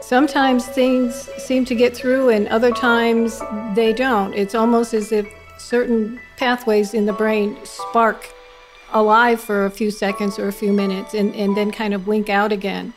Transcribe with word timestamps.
Sometimes 0.00 0.66
things 0.66 1.14
seem 1.36 1.64
to 1.66 1.74
get 1.74 1.96
through, 1.96 2.30
and 2.30 2.48
other 2.48 2.70
times 2.70 3.40
they 3.74 3.92
don't. 3.92 4.32
It's 4.34 4.54
almost 4.54 4.94
as 4.94 5.12
if 5.12 5.26
certain 5.58 6.20
pathways 6.36 6.94
in 6.94 7.06
the 7.06 7.12
brain 7.12 7.58
spark 7.64 8.32
alive 8.92 9.40
for 9.40 9.66
a 9.66 9.70
few 9.70 9.90
seconds 9.90 10.38
or 10.38 10.48
a 10.48 10.52
few 10.52 10.72
minutes 10.72 11.14
and, 11.14 11.34
and 11.34 11.56
then 11.56 11.70
kind 11.70 11.92
of 11.92 12.06
wink 12.06 12.30
out 12.30 12.52
again. 12.52 12.94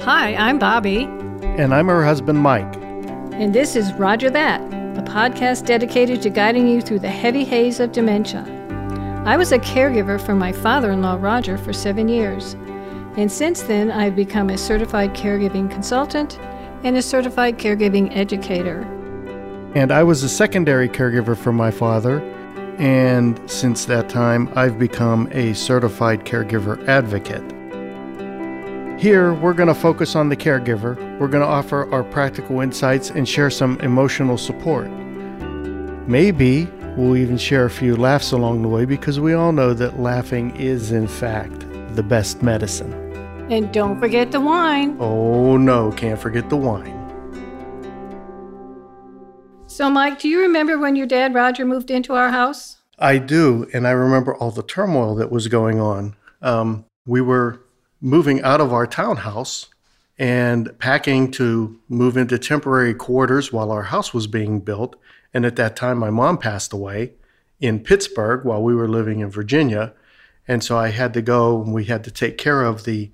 Hi, 0.00 0.36
I'm 0.36 0.58
Bobby. 0.58 1.04
And 1.42 1.74
I'm 1.74 1.88
her 1.88 2.04
husband, 2.04 2.38
Mike. 2.38 2.76
And 3.32 3.52
this 3.52 3.74
is 3.74 3.92
Roger 3.94 4.30
That, 4.30 4.60
a 4.96 5.02
podcast 5.02 5.66
dedicated 5.66 6.22
to 6.22 6.30
guiding 6.30 6.68
you 6.68 6.80
through 6.80 7.00
the 7.00 7.08
heavy 7.08 7.44
haze 7.44 7.80
of 7.80 7.90
dementia. 7.90 8.55
I 9.26 9.36
was 9.36 9.50
a 9.50 9.58
caregiver 9.58 10.24
for 10.24 10.36
my 10.36 10.52
father 10.52 10.92
in 10.92 11.02
law, 11.02 11.18
Roger, 11.20 11.58
for 11.58 11.72
seven 11.72 12.06
years. 12.06 12.54
And 13.16 13.30
since 13.30 13.62
then, 13.62 13.90
I've 13.90 14.14
become 14.14 14.50
a 14.50 14.56
certified 14.56 15.14
caregiving 15.14 15.68
consultant 15.68 16.38
and 16.84 16.96
a 16.96 17.02
certified 17.02 17.58
caregiving 17.58 18.16
educator. 18.16 18.82
And 19.74 19.90
I 19.90 20.04
was 20.04 20.22
a 20.22 20.28
secondary 20.28 20.88
caregiver 20.88 21.36
for 21.36 21.52
my 21.52 21.72
father. 21.72 22.20
And 22.78 23.40
since 23.50 23.84
that 23.86 24.08
time, 24.08 24.48
I've 24.54 24.78
become 24.78 25.28
a 25.32 25.54
certified 25.54 26.24
caregiver 26.24 26.86
advocate. 26.86 27.42
Here, 29.00 29.34
we're 29.34 29.54
going 29.54 29.66
to 29.66 29.74
focus 29.74 30.14
on 30.14 30.28
the 30.28 30.36
caregiver. 30.36 30.94
We're 31.18 31.26
going 31.26 31.42
to 31.42 31.48
offer 31.48 31.92
our 31.92 32.04
practical 32.04 32.60
insights 32.60 33.10
and 33.10 33.28
share 33.28 33.50
some 33.50 33.80
emotional 33.80 34.38
support. 34.38 34.88
Maybe 36.06 36.68
we'll 36.96 37.16
even 37.16 37.36
share 37.36 37.66
a 37.66 37.70
few 37.70 37.94
laughs 37.94 38.32
along 38.32 38.62
the 38.62 38.68
way 38.68 38.84
because 38.84 39.20
we 39.20 39.34
all 39.34 39.52
know 39.52 39.74
that 39.74 40.00
laughing 40.00 40.54
is, 40.56 40.92
in 40.92 41.06
fact, 41.06 41.60
the 41.94 42.02
best 42.02 42.42
medicine. 42.42 42.92
And 43.50 43.72
don't 43.72 44.00
forget 44.00 44.32
the 44.32 44.40
wine. 44.40 44.96
Oh, 44.98 45.56
no, 45.56 45.92
can't 45.92 46.18
forget 46.18 46.48
the 46.50 46.56
wine. 46.56 46.94
So, 49.66 49.90
Mike, 49.90 50.18
do 50.18 50.28
you 50.28 50.40
remember 50.40 50.78
when 50.78 50.96
your 50.96 51.06
dad, 51.06 51.34
Roger, 51.34 51.64
moved 51.64 51.90
into 51.90 52.14
our 52.14 52.30
house? 52.30 52.78
I 52.98 53.18
do, 53.18 53.68
and 53.74 53.86
I 53.86 53.90
remember 53.90 54.34
all 54.34 54.50
the 54.50 54.62
turmoil 54.62 55.14
that 55.16 55.30
was 55.30 55.48
going 55.48 55.78
on. 55.78 56.16
Um, 56.40 56.86
we 57.04 57.20
were 57.20 57.60
moving 58.00 58.42
out 58.42 58.60
of 58.60 58.72
our 58.72 58.86
townhouse 58.86 59.66
and 60.18 60.76
packing 60.78 61.30
to 61.32 61.78
move 61.88 62.16
into 62.16 62.38
temporary 62.38 62.94
quarters 62.94 63.52
while 63.52 63.70
our 63.70 63.82
house 63.82 64.14
was 64.14 64.26
being 64.26 64.60
built. 64.60 64.96
And 65.36 65.44
at 65.44 65.56
that 65.56 65.76
time, 65.76 65.98
my 65.98 66.08
mom 66.08 66.38
passed 66.38 66.72
away 66.72 67.12
in 67.60 67.80
Pittsburgh 67.80 68.46
while 68.46 68.62
we 68.62 68.74
were 68.74 68.88
living 68.88 69.20
in 69.20 69.28
Virginia. 69.28 69.92
And 70.48 70.64
so 70.64 70.78
I 70.78 70.88
had 70.88 71.12
to 71.12 71.20
go 71.20 71.62
and 71.62 71.74
we 71.74 71.84
had 71.84 72.04
to 72.04 72.10
take 72.10 72.38
care 72.38 72.64
of 72.64 72.84
the 72.84 73.10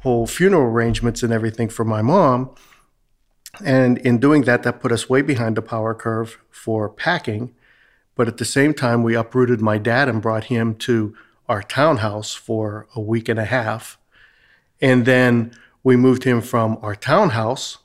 whole 0.00 0.26
funeral 0.26 0.62
arrangements 0.62 1.22
and 1.22 1.34
everything 1.34 1.68
for 1.68 1.84
my 1.84 2.00
mom. 2.00 2.54
And 3.62 3.98
in 3.98 4.16
doing 4.16 4.44
that, 4.44 4.62
that 4.62 4.80
put 4.80 4.90
us 4.90 5.10
way 5.10 5.20
behind 5.20 5.54
the 5.54 5.60
power 5.60 5.94
curve 5.94 6.38
for 6.48 6.88
packing. 6.88 7.54
But 8.14 8.26
at 8.26 8.38
the 8.38 8.46
same 8.46 8.72
time, 8.72 9.02
we 9.02 9.14
uprooted 9.14 9.60
my 9.60 9.76
dad 9.76 10.08
and 10.08 10.22
brought 10.22 10.44
him 10.44 10.76
to 10.76 11.14
our 11.46 11.62
townhouse 11.62 12.32
for 12.32 12.88
a 12.96 13.02
week 13.02 13.28
and 13.28 13.38
a 13.38 13.44
half. 13.44 13.98
And 14.80 15.04
then 15.04 15.52
we 15.82 15.94
moved 15.94 16.24
him 16.24 16.40
from 16.40 16.78
our 16.80 16.94
townhouse 16.94 17.76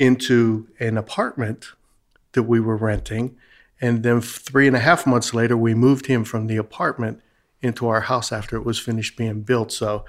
into 0.00 0.66
an 0.80 0.98
apartment 0.98 1.74
that 2.32 2.44
we 2.44 2.60
were 2.60 2.76
renting. 2.76 3.36
And 3.80 4.02
then 4.02 4.20
three 4.20 4.66
and 4.66 4.76
a 4.76 4.80
half 4.80 5.06
months 5.06 5.32
later, 5.32 5.56
we 5.56 5.74
moved 5.74 6.06
him 6.06 6.24
from 6.24 6.46
the 6.46 6.56
apartment 6.56 7.20
into 7.62 7.88
our 7.88 8.02
house 8.02 8.32
after 8.32 8.56
it 8.56 8.64
was 8.64 8.78
finished 8.78 9.16
being 9.16 9.42
built. 9.42 9.72
So, 9.72 10.04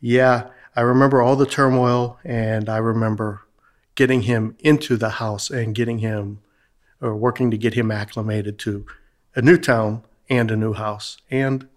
yeah, 0.00 0.48
I 0.76 0.80
remember 0.80 1.22
all 1.22 1.36
the 1.36 1.46
turmoil 1.46 2.18
and 2.24 2.68
I 2.68 2.78
remember 2.78 3.42
getting 3.94 4.22
him 4.22 4.56
into 4.60 4.96
the 4.96 5.10
house 5.10 5.50
and 5.50 5.74
getting 5.74 5.98
him 5.98 6.40
or 7.00 7.16
working 7.16 7.50
to 7.50 7.58
get 7.58 7.74
him 7.74 7.90
acclimated 7.90 8.58
to 8.60 8.86
a 9.36 9.42
new 9.42 9.58
town 9.58 10.02
and 10.28 10.50
a 10.50 10.56
new 10.56 10.72
house 10.72 11.18
and 11.30 11.68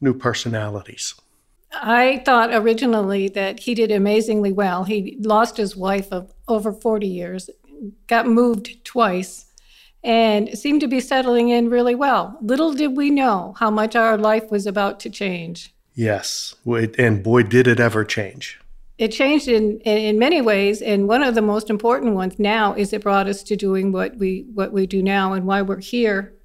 new 0.00 0.14
personalities. 0.14 1.14
I 1.72 2.22
thought 2.24 2.54
originally 2.54 3.28
that 3.28 3.60
he 3.60 3.74
did 3.74 3.90
amazingly 3.90 4.52
well. 4.52 4.84
He 4.84 5.16
lost 5.20 5.56
his 5.56 5.76
wife 5.76 6.10
of 6.12 6.32
over 6.46 6.72
40 6.72 7.06
years, 7.06 7.50
got 8.06 8.26
moved 8.26 8.84
twice, 8.84 9.46
and 10.04 10.56
seemed 10.58 10.80
to 10.80 10.88
be 10.88 11.00
settling 11.00 11.48
in 11.48 11.70
really 11.70 11.94
well. 11.94 12.38
Little 12.40 12.72
did 12.72 12.96
we 12.96 13.10
know 13.10 13.54
how 13.58 13.70
much 13.70 13.96
our 13.96 14.16
life 14.16 14.50
was 14.50 14.66
about 14.66 15.00
to 15.00 15.10
change. 15.10 15.74
Yes, 15.94 16.54
and 16.66 17.22
boy, 17.22 17.42
did 17.42 17.66
it 17.66 17.80
ever 17.80 18.04
change. 18.04 18.60
It 18.98 19.08
changed 19.08 19.48
in, 19.48 19.78
in 19.80 20.18
many 20.18 20.40
ways, 20.40 20.82
and 20.82 21.06
one 21.08 21.22
of 21.22 21.34
the 21.34 21.42
most 21.42 21.70
important 21.70 22.14
ones 22.14 22.38
now 22.38 22.74
is 22.74 22.92
it 22.92 23.02
brought 23.02 23.28
us 23.28 23.42
to 23.44 23.56
doing 23.56 23.92
what 23.92 24.16
we 24.16 24.46
what 24.54 24.72
we 24.72 24.86
do 24.86 25.02
now 25.02 25.32
and 25.32 25.46
why 25.46 25.62
we're 25.62 25.80
here 25.80 26.37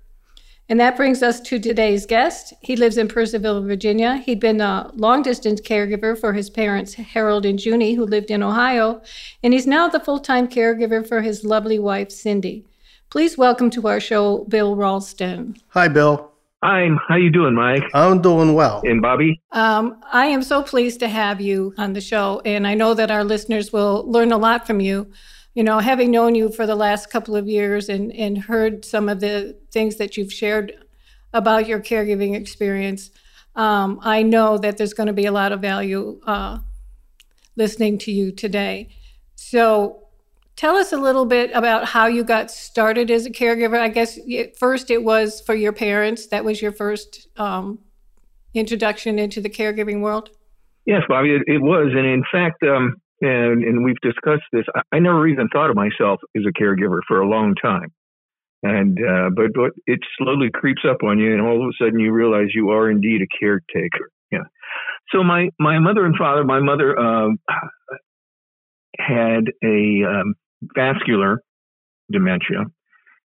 and 0.69 0.79
that 0.79 0.95
brings 0.95 1.21
us 1.21 1.41
to 1.41 1.59
today's 1.59 2.05
guest. 2.05 2.53
He 2.61 2.75
lives 2.75 2.97
in 2.97 3.07
Purcellville, 3.07 3.65
Virginia. 3.65 4.17
He'd 4.17 4.39
been 4.39 4.61
a 4.61 4.89
long 4.93 5.21
distance 5.21 5.59
caregiver 5.59 6.17
for 6.17 6.33
his 6.33 6.49
parents, 6.49 6.93
Harold 6.93 7.45
and 7.45 7.63
Junie, 7.63 7.95
who 7.95 8.05
lived 8.05 8.31
in 8.31 8.41
Ohio, 8.41 9.01
and 9.43 9.53
he's 9.53 9.67
now 9.67 9.89
the 9.89 9.99
full 9.99 10.19
time 10.19 10.47
caregiver 10.47 11.07
for 11.07 11.21
his 11.21 11.43
lovely 11.43 11.79
wife, 11.79 12.11
Cindy. 12.11 12.65
Please 13.09 13.37
welcome 13.37 13.69
to 13.71 13.87
our 13.87 13.99
show, 13.99 14.45
Bill 14.45 14.75
Ralston. 14.75 15.57
Hi, 15.69 15.87
Bill. 15.87 16.31
Hi, 16.63 16.87
how 17.09 17.17
you 17.17 17.29
doing, 17.29 17.55
Mike? 17.55 17.83
I'm 17.93 18.21
doing 18.21 18.53
well. 18.53 18.81
And 18.85 19.01
Bobby? 19.01 19.41
Um, 19.51 20.01
I 20.13 20.27
am 20.27 20.41
so 20.41 20.63
pleased 20.63 21.01
to 21.01 21.09
have 21.09 21.41
you 21.41 21.73
on 21.77 21.91
the 21.91 21.99
show, 21.99 22.41
and 22.45 22.65
I 22.65 22.73
know 22.73 22.93
that 22.93 23.11
our 23.11 23.25
listeners 23.25 23.73
will 23.73 24.09
learn 24.09 24.31
a 24.31 24.37
lot 24.37 24.65
from 24.65 24.79
you 24.79 25.11
you 25.53 25.63
know, 25.63 25.79
having 25.79 26.11
known 26.11 26.35
you 26.35 26.49
for 26.49 26.65
the 26.65 26.75
last 26.75 27.09
couple 27.09 27.35
of 27.35 27.47
years 27.47 27.89
and, 27.89 28.11
and 28.13 28.37
heard 28.37 28.83
some 28.83 29.07
of 29.07 29.19
the 29.19 29.57
things 29.71 29.97
that 29.97 30.17
you've 30.17 30.33
shared 30.33 30.73
about 31.33 31.67
your 31.67 31.79
caregiving 31.79 32.35
experience, 32.35 33.11
um, 33.55 33.99
I 34.01 34.23
know 34.23 34.57
that 34.57 34.77
there's 34.77 34.93
going 34.93 35.07
to 35.07 35.13
be 35.13 35.25
a 35.25 35.31
lot 35.31 35.51
of 35.51 35.61
value 35.61 36.19
uh, 36.25 36.59
listening 37.55 37.99
to 37.99 38.11
you 38.11 38.31
today. 38.31 38.89
So, 39.35 39.99
tell 40.55 40.75
us 40.75 40.91
a 40.91 40.97
little 40.97 41.25
bit 41.25 41.51
about 41.53 41.85
how 41.85 42.07
you 42.07 42.23
got 42.23 42.49
started 42.49 43.11
as 43.11 43.25
a 43.25 43.31
caregiver. 43.31 43.79
I 43.79 43.89
guess 43.89 44.19
first 44.57 44.89
it 44.89 45.03
was 45.03 45.41
for 45.41 45.55
your 45.55 45.73
parents. 45.73 46.27
That 46.27 46.45
was 46.45 46.61
your 46.61 46.71
first 46.71 47.27
um, 47.37 47.79
introduction 48.53 49.19
into 49.19 49.41
the 49.41 49.49
caregiving 49.49 50.01
world. 50.01 50.29
Yes, 50.85 51.01
Bobby, 51.07 51.31
it, 51.31 51.43
it 51.47 51.61
was, 51.61 51.91
and 51.95 52.05
in 52.05 52.23
fact, 52.31 52.61
um, 52.63 52.97
and 53.23 53.63
and 53.63 53.83
we've 53.83 53.99
discussed 54.01 54.43
this. 54.51 54.65
I, 54.75 54.81
I, 54.91 54.99
never 54.99 55.27
even 55.27 55.47
thought 55.47 55.69
of 55.69 55.75
myself 55.75 56.19
as 56.35 56.43
a 56.47 56.61
caregiver 56.61 56.99
for 57.07 57.21
a 57.21 57.27
long 57.27 57.55
time, 57.55 57.91
and 58.61 58.97
uh, 58.99 59.29
but 59.35 59.53
but 59.55 59.71
it 59.87 59.99
slowly 60.17 60.49
creeps 60.53 60.81
up 60.87 61.03
on 61.03 61.19
you, 61.19 61.31
and 61.31 61.41
all 61.41 61.63
of 61.63 61.69
a 61.69 61.83
sudden 61.83 61.99
you 61.99 62.11
realize 62.11 62.47
you 62.53 62.69
are 62.71 62.89
indeed 62.89 63.21
a 63.21 63.37
caretaker. 63.39 64.11
Yeah. 64.31 64.43
So 65.11 65.23
my 65.23 65.49
my 65.59 65.79
mother 65.79 66.05
and 66.05 66.15
father, 66.17 66.43
my 66.43 66.59
mother 66.59 66.99
uh, 66.99 67.29
had 68.99 69.45
a 69.63 70.03
um, 70.03 70.35
vascular 70.75 71.41
dementia, 72.11 72.65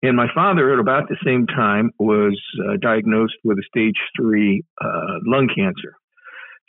and 0.02 0.16
my 0.16 0.28
father 0.34 0.72
at 0.72 0.78
about 0.78 1.08
the 1.08 1.16
same 1.24 1.46
time 1.46 1.90
was 1.98 2.40
uh, 2.66 2.76
diagnosed 2.80 3.36
with 3.44 3.58
a 3.58 3.64
stage 3.68 3.98
three 4.16 4.62
uh, 4.80 5.18
lung 5.26 5.48
cancer. 5.54 5.96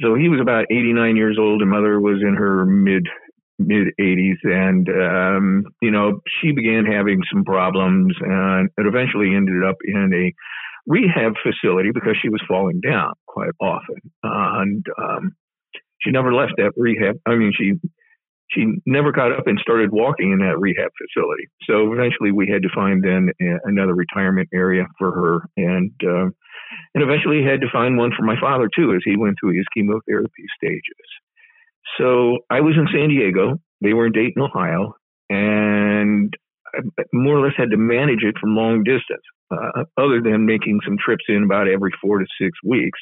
So 0.02 0.16
he 0.16 0.30
was 0.30 0.40
about 0.42 0.66
89 0.72 1.16
years 1.16 1.38
old, 1.40 1.62
and 1.62 1.70
mother 1.70 2.00
was 2.00 2.22
in 2.22 2.36
her 2.36 2.66
mid 2.66 3.08
mid 3.60 3.88
80s, 4.00 4.38
and 4.44 4.90
um, 4.90 5.64
you 5.82 5.92
know 5.92 6.22
she 6.42 6.52
began 6.52 6.86
having 6.86 7.22
some 7.32 7.44
problems, 7.44 8.16
and 8.20 8.70
it 8.78 8.86
eventually 8.86 9.36
ended 9.36 9.64
up 9.64 9.78
in 9.84 10.12
a 10.14 10.34
rehab 10.88 11.34
facility 11.42 11.92
because 11.94 12.16
she 12.22 12.30
was 12.30 12.42
falling 12.48 12.82
down 12.82 13.14
quite 13.28 13.52
often, 13.62 13.98
and 14.24 14.86
um, 14.98 15.36
she 16.02 16.12
never 16.12 16.34
left 16.34 16.54
that 16.58 16.74
rehab. 16.76 17.18
I 17.26 17.36
mean, 17.36 17.54
she 17.56 17.74
she 18.54 18.76
never 18.86 19.12
got 19.12 19.32
up 19.32 19.48
and 19.48 19.60
started 19.60 19.92
walking 19.92 20.32
in 20.32 20.40
that 20.40 20.60
rehab 20.60 20.92
facility. 20.98 21.48
So 21.68 21.94
eventually, 21.94 22.32
we 22.32 22.48
had 22.48 22.62
to 22.64 22.70
find 22.74 23.04
then 23.04 23.32
another 23.64 23.94
retirement 23.94 24.50
area 24.54 24.86
for 24.98 25.12
her, 25.12 25.50
and 25.58 25.92
uh, 26.04 26.30
and 26.94 27.04
eventually 27.04 27.44
had 27.44 27.62
to 27.62 27.68
find 27.72 27.98
one 27.98 28.12
for 28.18 28.24
my 28.24 28.40
father 28.40 28.70
too 28.74 28.94
as 28.94 29.02
he 29.04 29.18
went 29.18 29.36
through 29.40 29.56
his 29.58 29.66
chemotherapy 29.74 30.46
stages. 30.58 30.82
So 31.98 32.40
I 32.50 32.62
was 32.62 32.76
in 32.78 32.88
San 32.94 33.10
Diego. 33.10 33.60
They 33.82 33.94
were 33.94 34.08
in 34.08 34.14
Dayton, 34.14 34.42
Ohio, 34.42 34.96
and 35.30 36.34
I 36.74 36.80
more 37.14 37.38
or 37.38 37.46
less 37.46 37.56
had 37.58 37.72
to 37.72 37.78
manage 37.78 38.24
it 38.24 38.36
from 38.40 38.56
long 38.56 38.84
distance, 38.84 39.24
uh, 39.52 39.84
other 39.98 40.22
than 40.22 40.46
making 40.46 40.80
some 40.86 40.98
trips 40.98 41.26
in 41.28 41.44
about 41.44 41.68
every 41.68 41.92
four 42.02 42.20
to 42.20 42.26
six 42.40 42.52
weeks. 42.64 43.00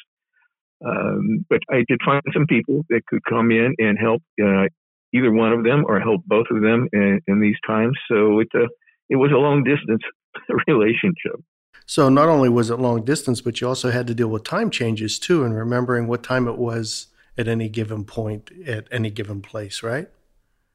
Um, 0.84 1.46
but 1.48 1.60
I 1.70 1.84
did 1.86 2.00
find 2.04 2.22
some 2.32 2.46
people 2.46 2.84
that 2.90 3.06
could 3.06 3.24
come 3.28 3.50
in 3.50 3.74
and 3.78 3.98
help 3.98 4.22
uh, 4.42 4.66
either 5.14 5.32
one 5.32 5.52
of 5.52 5.64
them 5.64 5.84
or 5.86 6.00
help 6.00 6.22
both 6.26 6.46
of 6.50 6.62
them 6.62 6.88
in, 6.92 7.20
in 7.26 7.40
these 7.40 7.56
times. 7.66 7.96
So 8.10 8.40
it 8.40 8.48
uh, 8.54 8.66
it 9.08 9.16
was 9.16 9.30
a 9.30 9.36
long 9.36 9.64
distance 9.64 10.02
relationship. 10.66 11.42
So 11.86 12.08
not 12.08 12.28
only 12.28 12.48
was 12.48 12.70
it 12.70 12.76
long 12.76 13.04
distance, 13.04 13.40
but 13.40 13.60
you 13.60 13.68
also 13.68 13.90
had 13.90 14.06
to 14.06 14.14
deal 14.14 14.28
with 14.28 14.44
time 14.44 14.70
changes 14.70 15.18
too, 15.18 15.44
and 15.44 15.54
remembering 15.54 16.06
what 16.06 16.22
time 16.22 16.48
it 16.48 16.56
was 16.56 17.08
at 17.36 17.48
any 17.48 17.68
given 17.68 18.04
point 18.04 18.50
at 18.66 18.86
any 18.90 19.10
given 19.10 19.42
place, 19.42 19.82
right? 19.82 20.08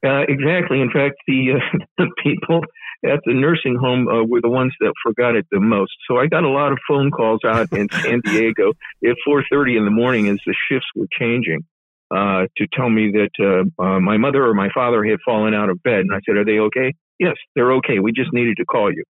Uh, 0.06 0.22
exactly. 0.28 0.80
In 0.80 0.92
fact, 0.92 1.16
the, 1.28 1.54
uh, 1.54 1.78
the 1.98 2.10
people 2.24 2.62
at 3.06 3.20
the 3.26 3.34
nursing 3.34 3.76
home 3.76 4.08
uh, 4.08 4.24
were 4.24 4.42
the 4.42 4.50
ones 4.50 4.74
that 4.80 4.94
forgot 5.04 5.36
it 5.36 5.46
the 5.52 5.60
most. 5.60 5.92
So 6.08 6.18
I 6.18 6.28
got 6.28 6.44
a 6.44 6.50
lot 6.50 6.72
of 6.72 6.80
phone 6.88 7.12
calls 7.12 7.42
out 7.46 7.72
in 7.72 7.88
San 7.92 8.22
Diego 8.26 8.74
at 9.06 9.16
4:30 9.28 9.78
in 9.78 9.86
the 9.86 9.92
morning 9.92 10.28
as 10.28 10.40
the 10.46 10.56
shifts 10.70 10.88
were 10.96 11.08
changing 11.18 11.64
uh, 12.12 12.48
to 12.58 12.68
tell 12.74 12.90
me 12.90 13.12
that 13.12 13.32
uh, 13.40 13.84
uh, 13.84 14.00
my 14.00 14.18
mother 14.18 14.46
or 14.46 14.54
my 14.54 14.70
father 14.74 15.04
had 15.04 15.20
fallen 15.26 15.54
out 15.54 15.70
of 15.70 15.82
bed, 15.84 16.02
and 16.02 16.14
I 16.14 16.20
said, 16.26 16.38
"Are 16.38 16.46
they 16.46 16.60
okay?" 16.60 16.94
Yes, 17.20 17.36
they're 17.56 17.74
okay. 17.74 18.00
We 18.00 18.12
just 18.12 18.32
needed 18.34 18.58
to 18.58 18.66
call 18.66 18.92
you. 18.94 19.04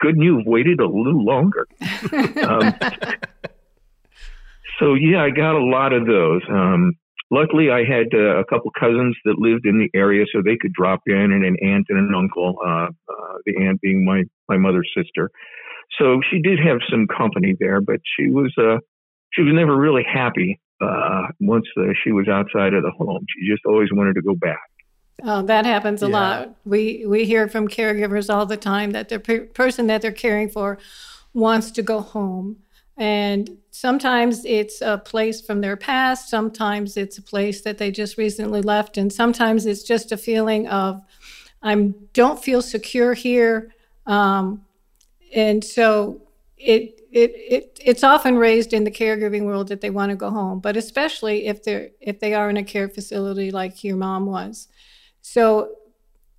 Good, 0.00 0.16
you've 0.18 0.46
waited 0.46 0.80
a 0.80 0.86
little 0.86 1.24
longer. 1.24 1.66
um, 2.42 2.74
so 4.78 4.94
yeah, 4.94 5.22
I 5.22 5.30
got 5.30 5.54
a 5.54 5.64
lot 5.64 5.92
of 5.92 6.06
those. 6.06 6.42
Um, 6.50 6.92
luckily, 7.30 7.70
I 7.70 7.84
had 7.84 8.08
uh, 8.12 8.38
a 8.38 8.44
couple 8.44 8.70
cousins 8.78 9.16
that 9.24 9.38
lived 9.38 9.64
in 9.64 9.78
the 9.78 9.90
area, 9.98 10.26
so 10.32 10.42
they 10.42 10.56
could 10.60 10.72
drop 10.72 11.00
in, 11.06 11.16
and 11.16 11.44
an 11.44 11.56
aunt 11.62 11.86
and 11.88 11.98
an 11.98 12.14
uncle. 12.14 12.58
Uh, 12.64 12.88
uh, 13.08 13.38
the 13.46 13.64
aunt 13.64 13.80
being 13.80 14.04
my 14.04 14.24
my 14.48 14.58
mother's 14.58 14.90
sister. 14.96 15.30
So 15.98 16.20
she 16.30 16.40
did 16.40 16.58
have 16.60 16.78
some 16.88 17.06
company 17.06 17.56
there, 17.58 17.80
but 17.80 18.00
she 18.16 18.30
was 18.30 18.52
uh, 18.58 18.78
she 19.32 19.42
was 19.42 19.54
never 19.54 19.76
really 19.76 20.04
happy 20.04 20.60
uh, 20.80 21.28
once 21.40 21.66
uh, 21.76 21.92
she 22.02 22.12
was 22.12 22.28
outside 22.28 22.74
of 22.74 22.82
the 22.82 22.90
home. 22.90 23.24
She 23.28 23.50
just 23.50 23.64
always 23.66 23.88
wanted 23.92 24.14
to 24.14 24.22
go 24.22 24.34
back. 24.34 24.58
Oh, 25.22 25.42
that 25.42 25.66
happens 25.66 26.02
a 26.02 26.08
yeah. 26.08 26.12
lot. 26.12 26.56
We 26.64 27.04
we 27.06 27.24
hear 27.24 27.48
from 27.48 27.68
caregivers 27.68 28.32
all 28.32 28.46
the 28.46 28.56
time 28.56 28.92
that 28.92 29.08
the 29.08 29.20
per- 29.20 29.46
person 29.46 29.86
that 29.88 30.02
they're 30.02 30.12
caring 30.12 30.48
for 30.48 30.78
wants 31.34 31.70
to 31.72 31.82
go 31.82 32.00
home. 32.00 32.56
And 32.96 33.58
sometimes 33.70 34.44
it's 34.44 34.80
a 34.82 34.98
place 34.98 35.40
from 35.40 35.60
their 35.60 35.76
past, 35.76 36.28
sometimes 36.28 36.96
it's 36.96 37.16
a 37.16 37.22
place 37.22 37.62
that 37.62 37.78
they 37.78 37.90
just 37.90 38.18
recently 38.18 38.60
left, 38.60 38.98
and 38.98 39.12
sometimes 39.12 39.64
it's 39.64 39.82
just 39.82 40.12
a 40.12 40.16
feeling 40.16 40.68
of 40.68 41.02
I 41.62 41.92
don't 42.12 42.42
feel 42.42 42.62
secure 42.62 43.14
here. 43.14 43.72
Um, 44.06 44.64
and 45.34 45.62
so 45.62 46.22
it, 46.58 46.99
it 47.12 47.32
it 47.34 47.80
it's 47.84 48.04
often 48.04 48.36
raised 48.36 48.72
in 48.72 48.84
the 48.84 48.90
caregiving 48.90 49.44
world 49.44 49.68
that 49.68 49.80
they 49.80 49.90
want 49.90 50.10
to 50.10 50.16
go 50.16 50.30
home, 50.30 50.60
but 50.60 50.76
especially 50.76 51.46
if 51.46 51.62
they're 51.62 51.90
if 52.00 52.20
they 52.20 52.34
are 52.34 52.50
in 52.50 52.56
a 52.56 52.64
care 52.64 52.88
facility 52.88 53.50
like 53.50 53.82
your 53.84 53.96
mom 53.96 54.26
was. 54.26 54.68
So, 55.22 55.70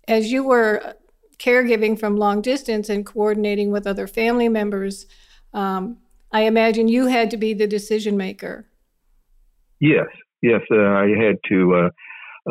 as 0.08 0.32
you 0.32 0.44
were 0.44 0.96
caregiving 1.40 2.00
from 2.00 2.18
long 2.18 2.42
distance 2.42 2.90
and 2.90 3.06
coordinating 3.06 3.72
with 3.72 3.88
other 3.88 4.08
family 4.08 4.50
members, 4.50 5.08
um, 5.54 5.98
I 6.32 6.42
imagine 6.42 6.88
you 6.88 7.08
had 7.08 7.32
to 7.32 7.38
be 7.38 7.54
the 7.54 7.68
decision 7.68 8.16
maker. 8.16 8.68
Yes, 9.80 10.08
yes, 10.42 10.62
uh, 10.72 10.78
I 10.78 11.10
had 11.10 11.38
to. 11.50 11.76
Uh, 11.76 11.90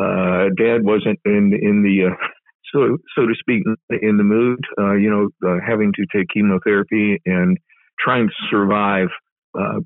uh, 0.01 0.49
Dad 0.57 0.83
wasn't 0.83 1.19
in 1.25 1.57
in 1.59 1.81
the 1.83 2.11
uh, 2.11 2.15
so 2.73 2.97
so 3.15 3.25
to 3.25 3.33
speak 3.39 3.63
in 4.01 4.17
the 4.17 4.23
mood. 4.23 4.59
Uh, 4.77 4.93
you 4.93 5.09
know, 5.09 5.29
uh, 5.49 5.59
having 5.65 5.91
to 5.93 6.05
take 6.15 6.27
chemotherapy 6.29 7.19
and 7.25 7.57
trying 8.03 8.27
to 8.27 8.33
survive 8.49 9.07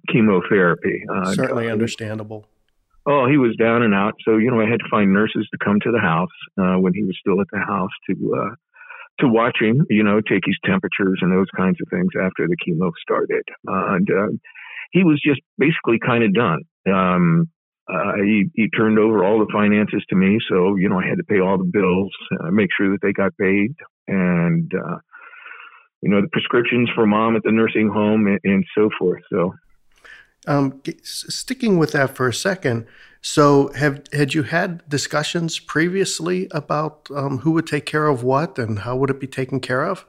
chemotherapy. 0.09 1.03
Certainly 1.33 1.69
understandable. 1.69 2.47
Oh, 3.07 3.27
he 3.27 3.38
was 3.38 3.56
down 3.57 3.83
and 3.83 3.94
out. 3.94 4.15
So, 4.25 4.38
you 4.38 4.50
know, 4.50 4.59
I 4.59 4.67
had 4.67 4.79
to 4.79 4.89
find 4.89 5.13
nurses 5.13 5.47
to 5.51 5.57
come 5.63 5.79
to 5.81 5.91
the 5.91 6.00
house 6.00 6.35
uh, 6.59 6.75
when 6.79 6.94
he 6.94 7.03
was 7.03 7.15
still 7.19 7.39
at 7.39 7.47
the 7.51 7.59
house 7.59 7.91
to 8.09 8.35
uh, 8.35 8.56
to 9.19 9.27
watch 9.27 9.57
him, 9.62 9.85
you 9.89 10.03
know, 10.03 10.21
take 10.21 10.44
his 10.45 10.57
temperatures 10.65 11.19
and 11.21 11.31
those 11.31 11.50
kinds 11.56 11.77
of 11.81 11.88
things 11.89 12.09
after 12.19 12.47
the 12.47 12.57
chemo 12.57 12.91
started. 13.01 13.44
Uh, 13.67 13.95
and 13.95 14.09
uh, 14.09 14.27
he 14.91 15.03
was 15.03 15.21
just 15.23 15.39
basically 15.57 16.00
kind 16.06 16.23
of 16.23 16.33
done. 16.33 16.62
Um, 16.91 17.50
uh, 17.88 18.15
he, 18.15 18.45
he 18.56 18.69
turned 18.69 18.97
over 18.97 19.23
all 19.23 19.39
the 19.39 19.51
finances 19.53 20.03
to 20.09 20.15
me. 20.15 20.39
So, 20.50 20.75
you 20.75 20.89
know, 20.89 21.00
I 21.00 21.07
had 21.07 21.17
to 21.17 21.23
pay 21.23 21.39
all 21.39 21.57
the 21.57 21.63
bills, 21.63 22.12
uh, 22.41 22.50
make 22.51 22.69
sure 22.75 22.91
that 22.91 23.01
they 23.01 23.13
got 23.13 23.38
paid. 23.38 23.73
And, 24.07 24.71
uh, 24.73 24.97
you 26.01 26.09
know, 26.09 26.21
the 26.21 26.27
prescriptions 26.27 26.89
for 26.94 27.06
mom 27.06 27.36
at 27.36 27.44
the 27.44 27.51
nursing 27.51 27.89
home 27.89 28.27
and, 28.27 28.39
and 28.44 28.65
so 28.77 28.89
forth. 28.97 29.21
So 29.31 29.53
um, 30.47 30.81
sticking 31.03 31.77
with 31.77 31.92
that 31.94 32.15
for 32.15 32.27
a 32.27 32.33
second, 32.33 32.86
so 33.21 33.74
have 33.74 34.03
had 34.13 34.33
you 34.33 34.44
had 34.44 34.88
discussions 34.88 35.57
previously 35.57 36.47
about 36.51 37.07
um, 37.15 37.39
who 37.39 37.51
would 37.51 37.65
take 37.65 37.86
care 37.86 38.07
of 38.07 38.24
what 38.24 38.59
and 38.59 38.80
how 38.80 38.95
would 38.97 39.09
it 39.09 39.19
be 39.19 39.27
taken 39.27 39.59
care 39.59 39.83
of, 39.83 40.06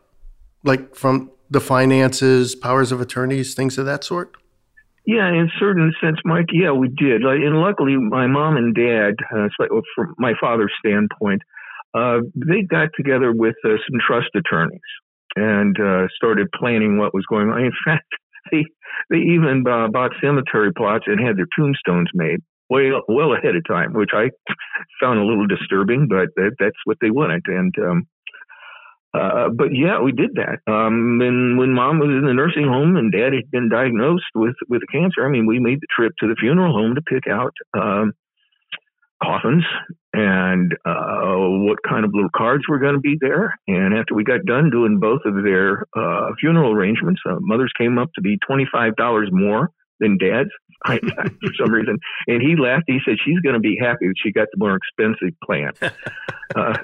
like 0.64 0.94
from 0.94 1.30
the 1.48 1.60
finances, 1.60 2.54
powers 2.54 2.92
of 2.92 3.00
attorneys, 3.00 3.54
things 3.54 3.78
of 3.78 3.86
that 3.86 4.04
sort? 4.04 4.36
Yeah, 5.06 5.28
in 5.28 5.46
a 5.46 5.58
certain 5.58 5.94
sense, 6.02 6.18
Mike. 6.24 6.46
Yeah, 6.52 6.72
we 6.72 6.88
did. 6.88 7.22
And 7.22 7.60
luckily, 7.60 7.96
my 7.96 8.26
mom 8.26 8.56
and 8.56 8.74
dad, 8.74 9.14
uh, 9.34 9.48
from 9.94 10.14
my 10.18 10.34
father's 10.38 10.72
standpoint, 10.84 11.42
uh, 11.94 12.18
they 12.34 12.62
got 12.62 12.88
together 12.96 13.32
with 13.32 13.54
uh, 13.64 13.68
some 13.88 14.00
trust 14.04 14.30
attorneys 14.34 14.80
and 15.36 15.76
uh, 15.78 16.08
started 16.16 16.48
planning 16.58 16.98
what 16.98 17.14
was 17.14 17.24
going 17.28 17.48
on. 17.50 17.60
In 17.64 17.72
fact, 17.84 18.08
they 18.50 18.64
they 19.10 19.18
even 19.18 19.64
uh, 19.68 19.88
bought 19.88 20.12
cemetery 20.20 20.72
plots 20.72 21.04
and 21.06 21.20
had 21.20 21.36
their 21.36 21.48
tombstones 21.56 22.08
made 22.14 22.40
way 22.68 22.90
well 23.08 23.32
ahead 23.32 23.54
of 23.54 23.62
time, 23.66 23.92
which 23.92 24.10
I 24.12 24.30
found 25.00 25.18
a 25.18 25.24
little 25.24 25.46
disturbing, 25.46 26.08
but 26.08 26.28
that, 26.36 26.56
that's 26.58 26.78
what 26.84 26.96
they 27.00 27.10
wanted. 27.10 27.42
And 27.46 27.74
um, 27.78 28.06
uh, 29.14 29.48
but 29.48 29.68
yeah, 29.72 30.00
we 30.00 30.12
did 30.12 30.34
that. 30.34 30.60
Um, 30.70 31.20
and 31.22 31.58
when 31.58 31.72
mom 31.72 31.98
was 31.98 32.10
in 32.10 32.26
the 32.26 32.34
nursing 32.34 32.66
home 32.66 32.96
and 32.96 33.12
dad 33.12 33.32
had 33.32 33.50
been 33.50 33.68
diagnosed 33.68 34.34
with 34.34 34.56
with 34.68 34.82
cancer, 34.92 35.24
I 35.24 35.30
mean, 35.30 35.46
we 35.46 35.60
made 35.60 35.80
the 35.80 35.86
trip 35.94 36.12
to 36.20 36.28
the 36.28 36.36
funeral 36.38 36.72
home 36.72 36.94
to 36.94 37.02
pick 37.02 37.24
out 37.30 37.52
um, 37.74 38.12
coffins 39.22 39.64
and 40.12 40.72
uh, 40.84 41.34
what 41.36 41.78
kind 41.88 42.04
of 42.04 42.12
little 42.14 42.30
cards 42.34 42.64
were 42.68 42.78
going 42.78 42.94
to 42.94 43.00
be 43.00 43.16
there. 43.20 43.54
And 43.66 43.94
after 43.94 44.14
we 44.14 44.24
got 44.24 44.44
done 44.44 44.70
doing 44.70 44.98
both 44.98 45.20
of 45.24 45.42
their 45.42 45.86
uh, 45.96 46.30
funeral 46.40 46.72
arrangements, 46.72 47.20
uh, 47.28 47.36
mother's 47.40 47.72
came 47.78 47.98
up 47.98 48.10
to 48.14 48.20
be 48.20 48.38
$25 48.48 49.32
more 49.32 49.70
than 50.00 50.18
dad's 50.18 50.50
for 50.86 51.52
some 51.58 51.72
reason. 51.72 51.98
And 52.26 52.42
he 52.42 52.56
laughed. 52.56 52.84
He 52.86 52.98
said 53.04 53.16
she's 53.24 53.40
going 53.40 53.54
to 53.54 53.60
be 53.60 53.78
happy 53.80 54.08
that 54.08 54.14
she 54.22 54.32
got 54.32 54.48
the 54.52 54.58
more 54.58 54.76
expensive 54.76 55.38
plan. 55.44 55.72
Uh, 56.54 56.78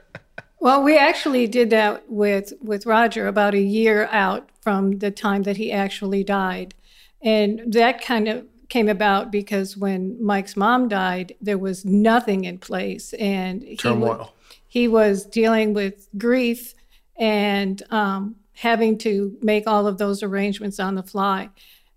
well, 0.58 0.82
we 0.82 0.98
actually 0.98 1.46
did 1.46 1.70
that 1.70 2.10
with, 2.10 2.52
with 2.60 2.84
Roger 2.84 3.28
about 3.28 3.54
a 3.54 3.60
year 3.60 4.08
out 4.10 4.50
from 4.60 4.98
the 4.98 5.12
time 5.12 5.44
that 5.44 5.56
he 5.56 5.70
actually 5.70 6.24
died. 6.24 6.74
And 7.22 7.72
that 7.72 8.02
kind 8.02 8.26
of 8.26 8.44
came 8.72 8.88
about 8.88 9.30
because 9.30 9.76
when 9.76 10.16
Mike's 10.24 10.56
mom 10.56 10.88
died, 10.88 11.34
there 11.42 11.58
was 11.58 11.84
nothing 11.84 12.44
in 12.44 12.56
place, 12.56 13.12
and 13.12 13.62
he, 13.62 13.76
Turmoil. 13.76 14.32
he 14.66 14.88
was 14.88 15.26
dealing 15.26 15.74
with 15.74 16.08
grief 16.16 16.74
and 17.16 17.82
um, 17.90 18.34
having 18.54 18.96
to 18.96 19.36
make 19.42 19.66
all 19.66 19.86
of 19.86 19.98
those 19.98 20.22
arrangements 20.22 20.80
on 20.80 20.94
the 20.94 21.02
fly. 21.02 21.50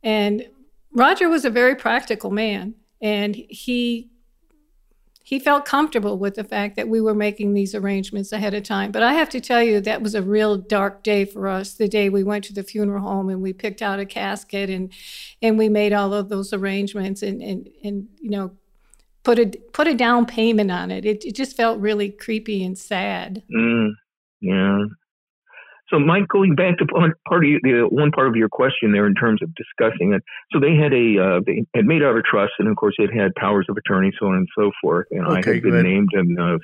And 0.03 0.49
Roger 0.91 1.29
was 1.29 1.45
a 1.45 1.49
very 1.49 1.75
practical 1.75 2.29
man, 2.29 2.75
and 3.01 3.35
he 3.35 4.09
he 5.27 5.39
felt 5.39 5.65
comfortable 5.65 6.19
with 6.19 6.35
the 6.35 6.43
fact 6.43 6.75
that 6.75 6.87
we 6.87 7.01
were 7.01 7.15
making 7.15 7.55
these 7.55 7.73
arrangements 7.73 8.31
ahead 8.31 8.53
of 8.53 8.61
time. 8.61 8.91
But 8.91 9.01
I 9.01 9.13
have 9.13 9.27
to 9.29 9.41
tell 9.41 9.63
you, 9.63 9.81
that 9.81 10.03
was 10.03 10.13
a 10.13 10.21
real 10.21 10.55
dark 10.55 11.01
day 11.01 11.25
for 11.25 11.47
us. 11.47 11.73
The 11.73 11.87
day 11.87 12.09
we 12.09 12.23
went 12.23 12.43
to 12.45 12.53
the 12.53 12.61
funeral 12.61 13.01
home 13.01 13.29
and 13.29 13.41
we 13.41 13.51
picked 13.51 13.81
out 13.81 13.99
a 13.99 14.05
casket 14.05 14.69
and 14.69 14.91
and 15.41 15.57
we 15.57 15.67
made 15.67 15.93
all 15.93 16.13
of 16.13 16.29
those 16.29 16.53
arrangements 16.53 17.23
and 17.23 17.41
and 17.41 17.67
and 17.83 18.07
you 18.21 18.29
know 18.29 18.51
put 19.23 19.39
a 19.39 19.47
put 19.73 19.87
a 19.87 19.95
down 19.95 20.27
payment 20.27 20.69
on 20.69 20.91
it. 20.91 21.05
It, 21.05 21.25
it 21.25 21.33
just 21.33 21.57
felt 21.57 21.79
really 21.79 22.11
creepy 22.11 22.63
and 22.63 22.77
sad. 22.77 23.41
Mm, 23.51 23.93
yeah, 24.41 24.77
so, 25.89 25.99
Mike, 25.99 26.27
going 26.27 26.55
back 26.55 26.79
to 26.79 26.85
part 26.85 27.11
of 27.11 27.61
the 27.61 27.87
one 27.89 28.11
part 28.11 28.27
of 28.27 28.35
your 28.35 28.49
question 28.49 28.91
there 28.91 29.05
in 29.05 29.13
terms 29.13 29.41
of 29.43 29.53
discussing 29.53 30.13
it. 30.13 30.23
So 30.51 30.59
they 30.59 30.75
had 30.75 30.93
a 30.93 31.05
uh, 31.21 31.39
they 31.45 31.65
had 31.75 31.85
made 31.85 32.01
out 32.01 32.17
a 32.17 32.23
trust, 32.23 32.53
and 32.57 32.67
of 32.67 32.75
course 32.75 32.95
it 32.97 33.13
had 33.13 33.35
powers 33.35 33.67
of 33.69 33.77
attorney, 33.77 34.11
so 34.19 34.27
on 34.27 34.35
and 34.35 34.47
so 34.57 34.71
forth. 34.81 35.07
And 35.11 35.27
okay, 35.27 35.51
I 35.51 35.53
had 35.53 35.63
been 35.63 35.83
named, 35.83 36.09
and 36.13 36.39
uh, 36.39 36.57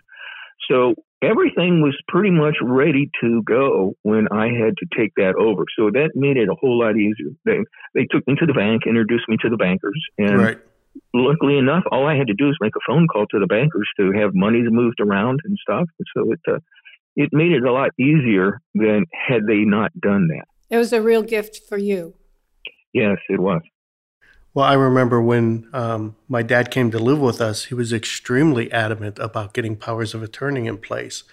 so 0.69 0.95
everything 1.21 1.81
was 1.81 1.95
pretty 2.07 2.31
much 2.31 2.55
ready 2.63 3.11
to 3.21 3.43
go 3.43 3.93
when 4.01 4.27
I 4.31 4.47
had 4.47 4.73
to 4.77 4.87
take 4.97 5.13
that 5.17 5.35
over. 5.35 5.65
So 5.77 5.91
that 5.91 6.11
made 6.15 6.37
it 6.37 6.49
a 6.49 6.55
whole 6.59 6.79
lot 6.79 6.97
easier. 6.97 7.29
They 7.45 7.59
they 7.93 8.07
took 8.09 8.27
me 8.27 8.35
to 8.39 8.47
the 8.47 8.53
bank, 8.53 8.83
introduced 8.87 9.29
me 9.29 9.37
to 9.41 9.49
the 9.49 9.57
bankers, 9.57 10.01
and. 10.17 10.37
Right. 10.37 10.57
Luckily 11.13 11.57
enough, 11.57 11.83
all 11.89 12.05
I 12.05 12.17
had 12.17 12.27
to 12.27 12.33
do 12.33 12.47
was 12.47 12.57
make 12.59 12.75
a 12.75 12.83
phone 12.85 13.07
call 13.07 13.25
to 13.27 13.39
the 13.39 13.47
bankers 13.47 13.87
to 13.97 14.11
have 14.11 14.31
money 14.33 14.59
moved 14.61 14.99
around 14.99 15.39
and 15.45 15.57
stuff. 15.61 15.87
And 15.97 16.05
so 16.13 16.31
it 16.33 16.39
uh, 16.45 16.59
it 17.15 17.29
made 17.31 17.51
it 17.51 17.63
a 17.63 17.71
lot 17.71 17.89
easier 17.99 18.59
than 18.73 19.05
had 19.11 19.45
they 19.47 19.59
not 19.59 19.91
done 19.99 20.27
that. 20.27 20.45
It 20.69 20.77
was 20.77 20.93
a 20.93 21.01
real 21.01 21.23
gift 21.23 21.61
for 21.67 21.77
you. 21.77 22.15
Yes, 22.93 23.17
it 23.29 23.39
was. 23.39 23.61
Well, 24.53 24.65
I 24.65 24.73
remember 24.73 25.21
when 25.21 25.69
um, 25.71 26.15
my 26.27 26.43
dad 26.43 26.71
came 26.71 26.91
to 26.91 26.99
live 26.99 27.19
with 27.19 27.39
us, 27.39 27.65
he 27.65 27.75
was 27.75 27.93
extremely 27.93 28.71
adamant 28.71 29.17
about 29.19 29.53
getting 29.53 29.77
powers 29.77 30.13
of 30.13 30.21
attorney 30.21 30.67
in 30.67 30.77
place 30.77 31.23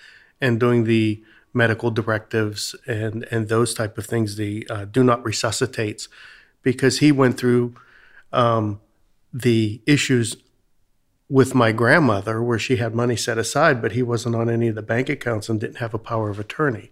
and 0.40 0.60
doing 0.60 0.84
the 0.84 1.22
medical 1.52 1.90
directives 1.90 2.76
and 2.86 3.26
and 3.30 3.48
those 3.48 3.74
type 3.74 3.98
of 3.98 4.06
things, 4.06 4.36
the 4.36 4.66
uh, 4.70 4.84
do 4.84 5.02
not 5.02 5.24
resuscitates, 5.24 6.08
because 6.62 6.98
he 6.98 7.10
went 7.10 7.36
through 7.36 7.74
um, 8.32 8.80
the 9.32 9.80
issues 9.86 10.36
with 11.28 11.54
my 11.54 11.72
grandmother 11.72 12.42
where 12.42 12.58
she 12.58 12.76
had 12.76 12.94
money 12.94 13.16
set 13.16 13.36
aside, 13.38 13.82
but 13.82 13.92
he 13.92 14.02
wasn't 14.02 14.34
on 14.34 14.48
any 14.48 14.68
of 14.68 14.74
the 14.74 14.82
bank 14.82 15.08
accounts 15.08 15.48
and 15.48 15.60
didn't 15.60 15.76
have 15.76 15.92
a 15.94 15.98
power 15.98 16.30
of 16.30 16.38
attorney. 16.38 16.90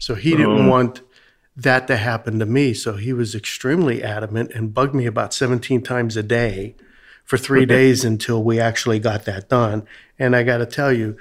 So 0.00 0.14
he 0.14 0.30
didn't 0.30 0.66
Oh. 0.66 0.68
want 0.68 1.02
that 1.56 1.86
to 1.88 1.96
happen 1.96 2.38
to 2.38 2.46
me. 2.46 2.74
So 2.74 2.94
he 2.94 3.12
was 3.12 3.34
extremely 3.34 4.02
adamant 4.02 4.50
and 4.54 4.72
bugged 4.74 4.94
me 4.94 5.06
about 5.06 5.34
17 5.34 5.82
times 5.82 6.16
a 6.16 6.22
day 6.22 6.74
for 7.24 7.36
three 7.36 7.64
days 7.66 8.04
until 8.04 8.42
we 8.42 8.58
actually 8.58 8.98
got 8.98 9.24
that 9.26 9.48
done. 9.48 9.84
And 10.18 10.34
I 10.34 10.42
got 10.42 10.58
to 10.58 10.66
tell 10.66 10.92
you, 10.92 11.16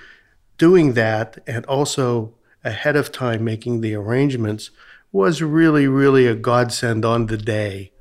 doing 0.58 0.94
that 0.94 1.38
and 1.46 1.66
also 1.66 2.34
ahead 2.64 2.96
of 2.96 3.12
time 3.12 3.44
making 3.44 3.82
the 3.82 3.94
arrangements 3.96 4.72
was 5.12 5.42
really, 5.42 5.88
really 5.88 6.26
a 6.26 6.36
godsend 6.36 7.06
on 7.06 7.28
the 7.28 7.38
day 7.38 7.92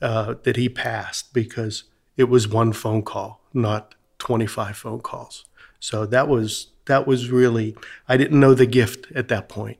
uh, 0.00 0.34
that 0.42 0.56
he 0.56 0.68
passed 0.68 1.32
because 1.32 1.84
it 2.16 2.24
was 2.24 2.48
one 2.48 2.72
phone 2.72 3.02
call, 3.02 3.41
not 3.54 3.94
25 4.18 4.76
phone 4.76 5.00
calls. 5.00 5.44
So 5.80 6.06
that 6.06 6.28
was 6.28 6.68
that 6.86 7.06
was 7.06 7.30
really 7.30 7.76
I 8.08 8.16
didn't 8.16 8.38
know 8.38 8.54
the 8.54 8.66
gift 8.66 9.06
at 9.14 9.28
that 9.28 9.48
point. 9.48 9.78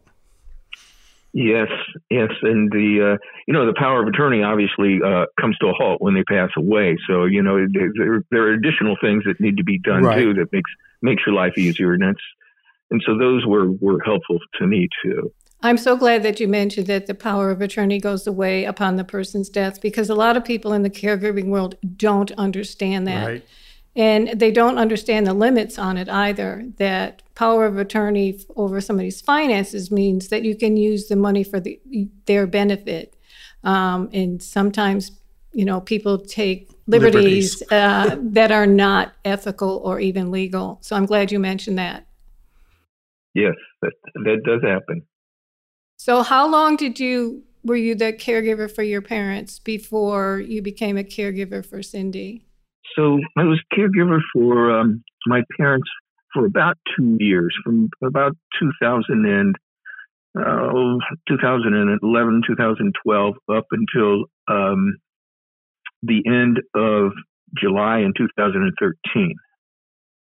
Yes, 1.34 1.68
yes, 2.10 2.30
and 2.42 2.70
the 2.70 3.14
uh, 3.14 3.18
you 3.46 3.54
know 3.54 3.64
the 3.64 3.74
power 3.74 4.02
of 4.02 4.08
attorney 4.08 4.42
obviously 4.42 5.00
uh, 5.02 5.24
comes 5.40 5.56
to 5.58 5.68
a 5.68 5.72
halt 5.72 6.02
when 6.02 6.12
they 6.14 6.24
pass 6.24 6.50
away. 6.58 6.98
So 7.08 7.24
you 7.24 7.42
know 7.42 7.56
there, 7.72 7.90
there, 7.96 8.24
there 8.30 8.42
are 8.48 8.52
additional 8.52 8.96
things 9.00 9.24
that 9.24 9.40
need 9.40 9.56
to 9.56 9.64
be 9.64 9.78
done 9.78 10.02
Right. 10.02 10.18
too 10.18 10.34
that 10.34 10.52
makes 10.52 10.70
makes 11.00 11.22
your 11.26 11.34
life 11.34 11.56
easier, 11.56 11.94
and 11.94 12.02
that's 12.02 12.20
and 12.90 13.02
so 13.06 13.16
those 13.16 13.46
were 13.46 13.70
were 13.70 14.02
helpful 14.04 14.38
to 14.58 14.66
me 14.66 14.88
too. 15.02 15.32
I'm 15.62 15.78
so 15.78 15.96
glad 15.96 16.22
that 16.24 16.40
you 16.40 16.48
mentioned 16.48 16.88
that 16.88 17.06
the 17.06 17.14
power 17.14 17.50
of 17.50 17.62
attorney 17.62 18.00
goes 18.00 18.26
away 18.26 18.64
upon 18.64 18.96
the 18.96 19.04
person's 19.04 19.48
death 19.48 19.80
because 19.80 20.10
a 20.10 20.14
lot 20.14 20.36
of 20.36 20.44
people 20.44 20.72
in 20.72 20.82
the 20.82 20.90
caregiving 20.90 21.46
world 21.46 21.76
don't 21.96 22.32
understand 22.32 23.06
that. 23.06 23.26
Right. 23.26 23.44
And 23.94 24.40
they 24.40 24.50
don't 24.50 24.78
understand 24.78 25.26
the 25.26 25.34
limits 25.34 25.78
on 25.78 25.98
it 25.98 26.08
either. 26.08 26.64
That 26.78 27.22
power 27.34 27.66
of 27.66 27.76
attorney 27.76 28.40
over 28.56 28.80
somebody's 28.80 29.20
finances 29.20 29.90
means 29.90 30.28
that 30.28 30.44
you 30.44 30.56
can 30.56 30.76
use 30.76 31.08
the 31.08 31.16
money 31.16 31.44
for 31.44 31.60
the, 31.60 31.78
their 32.24 32.46
benefit. 32.46 33.16
Um, 33.64 34.08
and 34.12 34.42
sometimes, 34.42 35.12
you 35.52 35.66
know, 35.66 35.80
people 35.80 36.18
take 36.18 36.70
liberties, 36.86 37.60
Liberties. 37.60 37.72
uh, 37.72 38.16
that 38.18 38.50
are 38.50 38.66
not 38.66 39.12
ethical 39.24 39.80
or 39.84 40.00
even 40.00 40.30
legal. 40.30 40.78
So 40.80 40.96
I'm 40.96 41.06
glad 41.06 41.30
you 41.30 41.38
mentioned 41.38 41.78
that. 41.78 42.06
Yes, 43.34 43.54
that 43.80 43.92
that 44.24 44.42
does 44.44 44.62
happen. 44.62 45.06
So 45.96 46.22
how 46.22 46.48
long 46.48 46.76
did 46.76 46.98
you 46.98 47.44
were 47.64 47.76
you 47.76 47.94
the 47.94 48.12
caregiver 48.12 48.70
for 48.70 48.82
your 48.82 49.02
parents 49.02 49.58
before 49.58 50.40
you 50.40 50.60
became 50.60 50.98
a 50.98 51.04
caregiver 51.04 51.64
for 51.64 51.82
Cindy? 51.82 52.44
So 52.96 53.20
I 53.36 53.44
was 53.44 53.60
caregiver 53.72 54.18
for 54.34 54.78
um, 54.78 55.02
my 55.26 55.42
parents 55.56 55.88
for 56.32 56.46
about 56.46 56.76
two 56.96 57.16
years, 57.20 57.54
from 57.64 57.90
about 58.02 58.36
2000 58.60 59.26
and 59.26 59.54
uh, 60.38 60.98
2011, 61.28 62.42
2012, 62.46 63.34
up 63.54 63.66
until 63.70 64.24
um, 64.48 64.96
the 66.02 66.22
end 66.26 66.58
of 66.74 67.12
July 67.58 67.98
in 67.98 68.12
2013. 68.16 69.34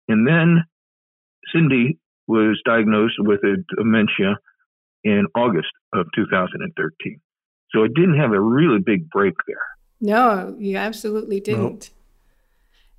And 0.09 0.27
then 0.27 0.65
Cindy 1.53 1.99
was 2.27 2.61
diagnosed 2.65 3.15
with 3.19 3.41
a 3.45 3.57
dementia 3.77 4.37
in 5.03 5.27
August 5.35 5.69
of 5.93 6.07
2013. 6.15 7.21
So 7.71 7.85
I 7.85 7.89
didn't 7.89 8.19
have 8.19 8.33
a 8.33 8.41
really 8.41 8.79
big 8.79 9.09
break 9.11 9.35
there. 9.47 9.57
No, 10.01 10.55
you 10.59 10.77
absolutely 10.77 11.41
didn't. 11.41 11.91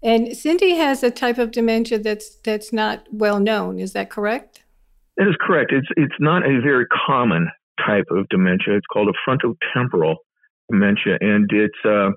And 0.06 0.38
Cindy 0.38 0.76
has 0.76 1.02
a 1.02 1.10
type 1.10 1.40
of 1.40 1.50
dementia 1.50 1.98
that's 1.98 2.36
that's 2.44 2.72
not 2.72 3.08
well 3.12 3.40
known. 3.40 3.80
Is 3.80 3.94
that 3.94 4.12
correct? 4.12 4.64
That 5.18 5.28
is 5.28 5.36
correct. 5.42 5.72
It's 5.74 5.88
it's 5.98 6.16
not 6.20 6.46
a 6.46 6.62
very 6.62 6.86
common 7.08 7.50
type 7.84 8.06
of 8.12 8.30
dementia. 8.30 8.76
It's 8.76 8.86
called 8.86 9.10
a 9.10 9.18
frontotemporal 9.28 10.18
dementia, 10.70 11.18
and 11.22 11.50
it's 11.52 11.82
uh, 11.84 12.12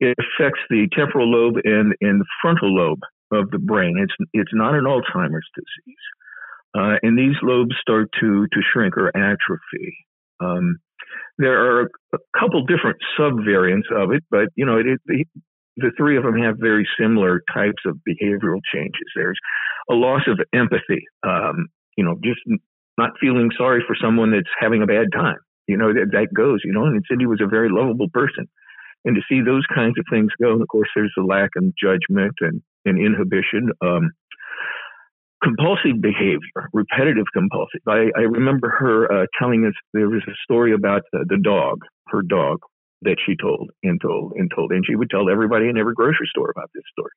it 0.00 0.16
affects 0.18 0.60
the 0.70 0.88
temporal 0.96 1.30
lobe 1.30 1.56
and, 1.62 1.94
and 2.00 2.22
the 2.22 2.26
frontal 2.40 2.74
lobe 2.74 3.00
of 3.30 3.50
the 3.50 3.58
brain. 3.58 3.96
It's 3.98 4.14
it's 4.32 4.54
not 4.54 4.74
an 4.74 4.84
Alzheimer's 4.84 5.48
disease, 5.54 6.06
uh, 6.74 6.96
and 7.02 7.18
these 7.18 7.36
lobes 7.42 7.76
start 7.82 8.08
to 8.18 8.46
to 8.50 8.60
shrink 8.72 8.96
or 8.96 9.14
atrophy. 9.14 9.94
Um, 10.40 10.78
there 11.36 11.60
are 11.60 11.90
a 12.14 12.18
couple 12.40 12.64
different 12.64 12.96
subvariants 13.20 13.92
of 13.94 14.12
it, 14.12 14.24
but 14.30 14.48
you 14.54 14.64
know 14.64 14.78
it, 14.78 14.86
it, 15.04 15.28
the, 15.76 15.86
the 15.86 15.90
three 15.96 16.16
of 16.16 16.24
them 16.24 16.36
have 16.38 16.56
very 16.58 16.86
similar 16.98 17.42
types 17.52 17.82
of 17.86 17.98
behavioral 18.08 18.60
changes. 18.72 19.06
There's 19.14 19.38
a 19.90 19.94
loss 19.94 20.22
of 20.26 20.40
empathy. 20.52 21.04
Um, 21.26 21.68
you 21.96 22.04
know, 22.04 22.16
just 22.22 22.40
not 22.98 23.10
feeling 23.20 23.50
sorry 23.56 23.82
for 23.86 23.96
someone 24.00 24.30
that's 24.30 24.50
having 24.58 24.82
a 24.82 24.86
bad 24.86 25.06
time. 25.14 25.38
You 25.66 25.76
know, 25.76 25.92
that, 25.92 26.10
that 26.12 26.28
goes, 26.34 26.60
you 26.64 26.72
know, 26.72 26.84
and 26.84 27.02
Cindy 27.08 27.26
was 27.26 27.40
a 27.42 27.48
very 27.48 27.68
lovable 27.70 28.08
person. 28.12 28.48
And 29.04 29.16
to 29.16 29.22
see 29.28 29.40
those 29.40 29.64
kinds 29.72 29.94
of 29.98 30.04
things 30.10 30.30
go, 30.40 30.52
and 30.52 30.62
of 30.62 30.68
course, 30.68 30.88
there's 30.94 31.14
a 31.18 31.22
lack 31.22 31.50
of 31.56 31.64
judgment 31.80 32.34
and, 32.40 32.62
and 32.84 32.98
inhibition. 32.98 33.70
Um, 33.80 34.10
compulsive 35.42 36.00
behavior, 36.00 36.68
repetitive 36.72 37.26
compulsive. 37.32 37.80
I, 37.86 38.10
I 38.16 38.22
remember 38.22 38.70
her 38.70 39.12
uh, 39.12 39.26
telling 39.38 39.64
us 39.64 39.74
there 39.92 40.08
was 40.08 40.22
a 40.26 40.34
story 40.44 40.72
about 40.72 41.02
the, 41.12 41.24
the 41.28 41.38
dog, 41.42 41.82
her 42.08 42.22
dog, 42.22 42.58
that 43.02 43.16
she 43.24 43.36
told 43.36 43.70
and 43.82 44.00
told 44.00 44.32
and 44.36 44.50
told. 44.54 44.72
And 44.72 44.84
she 44.86 44.96
would 44.96 45.10
tell 45.10 45.30
everybody 45.30 45.68
in 45.68 45.78
every 45.78 45.94
grocery 45.94 46.28
store 46.30 46.50
about 46.50 46.70
this 46.74 46.84
story. 46.92 47.12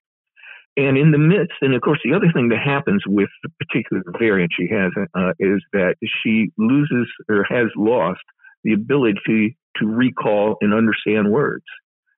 And 0.77 0.97
in 0.97 1.11
the 1.11 1.17
midst, 1.17 1.57
and 1.61 1.73
of 1.73 1.81
course, 1.81 1.99
the 2.03 2.13
other 2.13 2.31
thing 2.33 2.49
that 2.49 2.59
happens 2.63 3.03
with 3.05 3.29
the 3.43 3.49
particular 3.59 4.03
variant 4.17 4.51
she 4.55 4.67
has 4.69 4.91
uh, 5.13 5.33
is 5.39 5.61
that 5.73 5.95
she 6.01 6.51
loses 6.57 7.07
or 7.27 7.43
has 7.49 7.67
lost 7.75 8.21
the 8.63 8.73
ability 8.73 9.19
to, 9.25 9.49
recall 9.81 10.57
and 10.59 10.73
understand 10.73 11.31
words. 11.31 11.63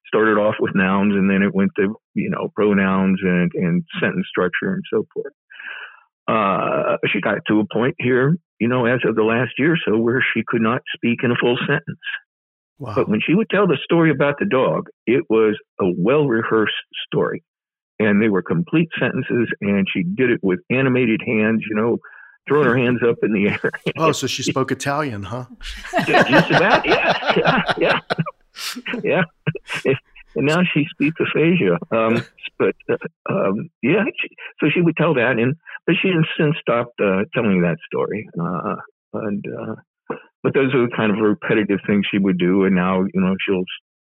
Started 0.07 0.39
off 0.39 0.55
with 0.59 0.73
nouns 0.73 1.13
and 1.13 1.29
then 1.29 1.43
it 1.43 1.53
went 1.53 1.69
to, 1.75 1.95
you 2.15 2.27
know, 2.27 2.51
pronouns 2.55 3.19
and, 3.21 3.51
and 3.53 3.83
sentence 4.01 4.25
structure 4.27 4.73
and 4.73 4.81
so 4.91 5.05
forth. 5.13 5.33
Uh, 6.27 6.97
she 7.13 7.21
got 7.21 7.37
to 7.47 7.59
a 7.59 7.65
point 7.71 7.93
here, 7.99 8.35
you 8.59 8.67
know, 8.67 8.87
as 8.87 8.99
of 9.07 9.15
the 9.15 9.21
last 9.21 9.51
year 9.59 9.73
or 9.73 9.77
so 9.85 9.95
where 9.95 10.25
she 10.33 10.41
could 10.47 10.61
not 10.61 10.81
speak 10.95 11.19
in 11.23 11.29
a 11.29 11.35
full 11.39 11.57
sentence. 11.67 11.99
Wow. 12.79 12.93
But 12.95 13.09
when 13.09 13.19
she 13.25 13.33
would 13.33 13.49
tell 13.49 13.67
the 13.67 13.77
story 13.83 14.11
about 14.11 14.35
the 14.39 14.45
dog, 14.45 14.87
it 15.05 15.23
was 15.29 15.57
a 15.79 15.85
well 15.97 16.27
rehearsed 16.27 16.73
story. 17.05 17.43
And 17.99 18.21
they 18.21 18.29
were 18.29 18.41
complete 18.41 18.89
sentences, 18.99 19.47
and 19.61 19.85
she 19.91 20.01
did 20.03 20.31
it 20.31 20.39
with 20.41 20.59
animated 20.71 21.21
hands, 21.23 21.63
you 21.69 21.75
know, 21.75 21.99
throwing 22.47 22.65
her 22.65 22.75
hands 22.75 22.99
up 23.07 23.17
in 23.21 23.33
the 23.33 23.49
air. 23.49 23.71
oh, 23.97 24.11
so 24.11 24.25
she 24.25 24.41
spoke 24.41 24.71
Italian, 24.71 25.21
huh? 25.21 25.45
Just 26.07 26.49
about, 26.49 26.85
yeah, 26.87 27.73
yeah, 27.77 28.01
yeah. 29.03 29.21
yeah. 29.85 29.93
And 30.35 30.45
now 30.45 30.61
she 30.73 30.85
speaks 30.89 31.17
aphasia. 31.19 31.77
Um, 31.91 32.23
but 32.57 32.75
uh, 32.89 32.97
um, 33.29 33.69
yeah, 33.83 34.05
she, 34.19 34.29
so 34.59 34.67
she 34.73 34.81
would 34.81 34.95
tell 34.97 35.13
that, 35.15 35.37
and 35.37 35.55
but 35.85 35.95
she 36.01 36.09
has 36.09 36.25
since 36.37 36.55
stopped 36.61 36.99
uh, 37.01 37.23
telling 37.33 37.61
that 37.61 37.77
story. 37.85 38.29
Uh, 38.39 38.75
and 39.13 39.45
uh, 39.45 39.75
but 40.43 40.53
those 40.53 40.73
are 40.73 40.87
the 40.87 40.95
kind 40.95 41.11
of 41.11 41.17
repetitive 41.17 41.79
things 41.85 42.05
she 42.11 42.17
would 42.17 42.37
do, 42.37 42.65
and 42.65 42.75
now 42.75 43.01
you 43.01 43.21
know 43.21 43.35
she'll 43.45 43.63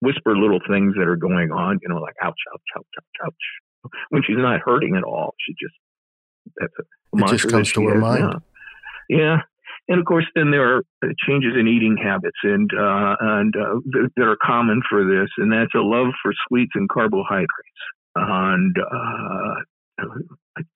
whisper 0.02 0.38
little 0.38 0.60
things 0.70 0.96
that 0.96 1.08
are 1.08 1.18
going 1.18 1.52
on, 1.52 1.78
you 1.82 1.90
know, 1.90 1.98
like 1.98 2.16
ouch, 2.24 2.40
ouch, 2.54 2.62
ouch, 2.78 2.86
ouch, 2.98 3.28
ouch. 3.28 3.92
When 4.10 4.24
she's 4.26 4.38
not 4.38 4.62
hurting 4.64 4.96
at 4.96 5.04
all, 5.04 5.36
she 5.46 5.54
just 5.54 5.76
that's 6.58 6.74
a 6.80 7.18
It 7.18 7.38
just 7.38 7.50
comes 7.50 7.72
to 7.74 7.82
her 7.88 8.00
mind. 8.00 8.22
now. 8.22 8.40
Yeah, 9.10 9.38
and 9.88 10.00
of 10.00 10.06
course, 10.06 10.26
then 10.36 10.52
there 10.52 10.78
are 10.78 10.84
uh, 11.04 11.08
changes 11.28 11.54
in 11.60 11.68
eating 11.68 11.98
habits, 11.98 12.38
and 12.44 12.70
uh, 12.74 13.16
and 13.20 13.56
uh, 13.56 13.80
th- 13.92 14.12
that 14.16 14.24
are 14.24 14.38
common 14.42 14.82
for 14.90 15.04
this, 15.04 15.30
and 15.38 15.52
that's 15.52 15.74
a 15.76 15.80
love 15.80 16.14
for 16.22 16.32
sweets 16.48 16.72
and 16.76 16.88
carbohydrates. 16.90 17.50
And 18.16 18.76
uh, 18.78 20.04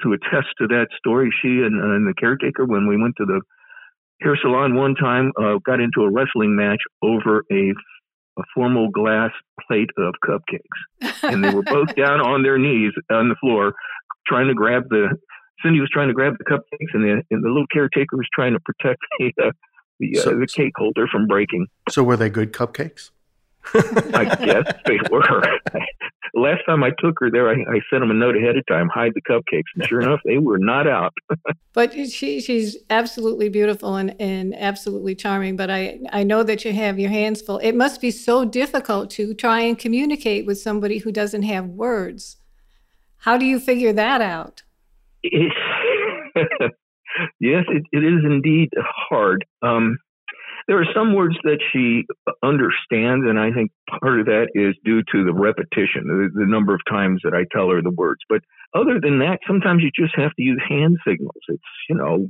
to 0.01 0.13
attest 0.13 0.48
to 0.60 0.67
that 0.67 0.88
story, 0.98 1.33
she 1.41 1.48
and, 1.62 1.79
and 1.79 2.07
the 2.07 2.13
caretaker, 2.17 2.65
when 2.65 2.88
we 2.88 2.98
went 2.98 3.15
to 3.17 3.25
the 3.25 3.41
hair 4.24 4.38
salon 4.42 4.75
one 4.75 4.96
time, 4.96 5.32
uh, 5.42 5.58
got 5.65 5.80
into 5.80 6.01
a 6.01 6.12
wrestling 6.12 6.56
match 6.56 6.82
over 7.01 7.44
a 7.51 7.74
a 8.36 8.42
formal 8.56 8.89
glass 8.89 9.30
plate 9.68 9.92
of 9.98 10.15
cupcakes, 10.27 11.12
and 11.22 11.44
they 11.44 11.53
were 11.53 11.62
both 11.62 11.94
down 11.96 12.20
on 12.20 12.42
their 12.42 12.58
knees 12.58 12.92
on 13.12 13.30
the 13.30 13.36
floor, 13.36 13.74
trying 14.27 14.48
to 14.48 14.56
grab 14.56 14.84
the 14.89 15.15
Cindy 15.63 15.80
was 15.80 15.89
trying 15.94 16.08
to 16.08 16.13
grab 16.13 16.34
the 16.39 16.44
cupcakes, 16.44 16.94
and 16.94 17.03
the, 17.03 17.24
and 17.32 17.44
the 17.44 17.48
little 17.48 17.68
caretaker 17.72 18.18
was 18.18 18.27
trying 18.34 18.53
to 18.53 18.60
protect 18.60 19.00
the 19.20 19.32
uh, 19.42 19.51
the, 20.00 20.18
uh, 20.18 20.22
So- 20.22 20.39
the 20.39 20.48
cake 20.48 20.74
holder 20.75 21.08
from 21.12 21.27
breaking. 21.27 21.68
So 21.89 22.03
were 22.03 22.18
they 22.18 22.30
good 22.30 22.53
cupcakes? 22.53 23.12
I 24.13 24.36
guess 24.43 24.74
they 24.86 25.00
were. 25.10 25.24
Last 26.36 26.62
time 26.65 26.84
I 26.84 26.89
took 26.98 27.20
her 27.20 27.29
there, 27.29 27.48
I, 27.48 27.53
I 27.53 27.79
sent 27.89 28.01
them 28.01 28.10
a 28.10 28.13
note 28.13 28.36
ahead 28.36 28.58
of 28.58 28.65
time, 28.65 28.89
hide 28.89 29.12
the 29.13 29.22
cupcakes, 29.22 29.70
and 29.75 29.86
sure 29.88 30.01
enough, 30.01 30.20
they 30.25 30.39
were 30.39 30.58
not 30.58 30.88
out. 30.88 31.13
but 31.74 31.93
she 31.93 32.41
she's 32.41 32.77
absolutely 32.89 33.50
beautiful 33.50 33.96
and, 33.96 34.15
and 34.20 34.55
absolutely 34.55 35.13
charming. 35.15 35.55
But 35.55 35.70
I 35.70 36.00
I 36.12 36.24
know 36.24 36.43
that 36.43 36.65
you 36.65 36.74
have 36.74 37.00
your 37.00 37.12
hands 37.12 37.41
full. 37.41 37.60
It 37.60 37.74
must 37.74 38.01
be 38.01 38.10
so 38.10 38.46
difficult 38.46 39.12
to 39.12 39.34
try 39.34 39.62
and 39.62 39.77
communicate 39.77 40.46
with 40.46 40.60
somebody 40.60 40.98
who 40.98 41.12
doesn't 41.12 41.43
have 41.43 41.67
words. 41.67 42.38
How 43.17 43.38
do 43.38 43.46
you 43.46 43.60
figure 43.60 43.93
that 43.93 44.22
out? 44.22 44.63
yes, 45.24 45.51
it, 47.39 47.84
it 47.91 48.03
is 48.03 48.25
indeed 48.25 48.70
hard. 48.77 49.46
Um, 49.62 49.98
there 50.67 50.79
are 50.79 50.88
some 50.93 51.13
words 51.13 51.36
that 51.43 51.60
she 51.72 52.05
understands, 52.41 53.25
and 53.27 53.39
I 53.39 53.51
think 53.51 53.72
part 54.01 54.20
of 54.20 54.25
that 54.27 54.48
is 54.53 54.75
due 54.84 55.01
to 55.12 55.25
the 55.25 55.34
repetition, 55.34 56.08
the, 56.08 56.29
the, 56.34 56.46
number 56.46 56.74
of 56.74 56.82
times 56.89 57.22
that 57.24 57.34
I 57.34 57.46
tell 57.51 57.70
her 57.70 57.82
the 57.82 57.91
words. 57.91 58.22
But 58.29 58.41
other 58.74 59.00
than 59.01 59.20
that, 59.20 59.39
sometimes 59.48 59.84
you 59.84 59.91
just 59.96 60.15
have 60.15 60.34
to 60.36 60.41
use 60.41 60.62
hand 60.67 60.98
signals. 61.08 61.41
It's, 61.48 61.63
you 61.89 61.96
know, 61.96 62.29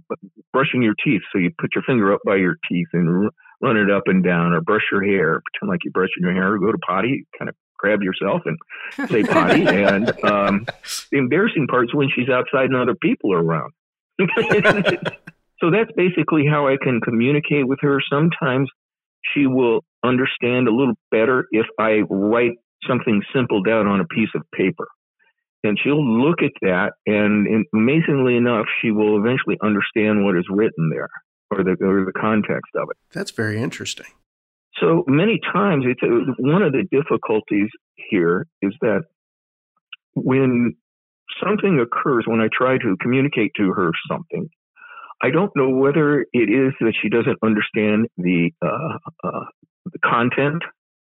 brushing 0.52 0.82
your 0.82 0.96
teeth. 1.04 1.22
So 1.32 1.40
you 1.40 1.52
put 1.60 1.76
your 1.76 1.84
finger 1.84 2.14
up 2.14 2.22
by 2.26 2.38
your 2.38 2.56
teeth 2.70 2.88
and 2.94 3.30
run 3.62 3.78
it 3.78 3.92
up 3.92 4.04
and 4.08 4.24
down, 4.24 4.54
or 4.54 4.62
brush 4.62 4.84
your 4.92 5.04
hair, 5.04 5.42
pretend 5.46 5.70
like 5.70 5.84
you're 5.84 5.92
brushing 5.92 6.22
your 6.22 6.34
hair, 6.34 6.54
or 6.54 6.60
go 6.60 6.72
to 6.72 6.78
potty, 6.80 7.26
kind 7.38 7.50
of 7.50 7.56
grab 7.78 8.02
yourself 8.02 8.42
and 8.46 9.10
say 9.10 9.24
potty. 9.24 9.64
and 9.68 10.10
um, 10.24 10.66
the 11.12 11.18
embarrassing 11.18 11.68
part 11.68 11.86
is 11.86 11.94
when 11.94 12.10
she's 12.10 12.30
outside 12.30 12.66
and 12.66 12.76
other 12.76 12.96
people 12.96 13.34
are 13.34 13.44
around. 13.44 13.74
So 15.64 15.72
that's 15.72 15.92
basically 15.96 16.46
how 16.46 16.68
I 16.68 16.76
can 16.82 17.00
communicate 17.00 17.66
with 17.66 17.80
her. 17.82 18.02
Sometimes 18.12 18.70
she 19.34 19.48
will 19.48 19.86
understand 20.04 20.68
a 20.68 20.76
little 20.76 20.96
better 21.10 21.48
if 21.52 21.66
I 21.80 22.02
write 22.10 22.58
something 22.86 23.22
simple 23.34 23.64
down 23.64 23.88
on 23.88 24.02
a 24.02 24.06
piece 24.06 24.28
of 24.36 24.42
paper. 24.54 24.88
And 25.64 25.80
she'll 25.82 26.06
look 26.06 26.42
at 26.42 26.52
that, 26.64 26.92
and, 27.06 27.66
amazingly 27.74 28.36
enough, 28.36 28.66
she 28.82 28.92
will 28.92 29.18
eventually 29.18 29.58
understand 29.64 30.26
what 30.26 30.36
is 30.36 30.44
written 30.50 30.90
there 30.90 31.08
or 31.50 31.64
the, 31.64 31.78
or 31.82 32.04
the 32.04 32.12
context 32.12 32.72
of 32.76 32.90
it. 32.92 32.98
That's 33.14 33.32
very 33.32 33.62
interesting. 33.62 34.08
So 34.82 35.06
many 35.08 35.40
times, 35.54 35.86
it's 35.88 36.04
a, 36.04 36.42
one 36.42 36.64
of 36.64 36.74
the 36.74 36.84
difficulties 36.92 37.70
here 37.96 38.46
is 38.62 38.74
that 38.82 39.04
when 40.14 40.76
something 41.42 41.80
occurs, 41.80 42.26
when 42.28 42.42
I 42.42 42.50
try 42.52 42.78
to 42.78 42.98
communicate 43.02 43.54
to 43.56 43.72
her 43.72 43.92
something, 44.12 44.50
I 45.24 45.30
don't 45.30 45.56
know 45.56 45.70
whether 45.70 46.22
it 46.34 46.50
is 46.50 46.74
that 46.82 46.94
she 47.02 47.08
doesn't 47.08 47.38
understand 47.42 48.10
the 48.18 48.52
uh, 48.62 48.98
uh, 49.24 49.46
the 49.86 50.00
content, 50.04 50.62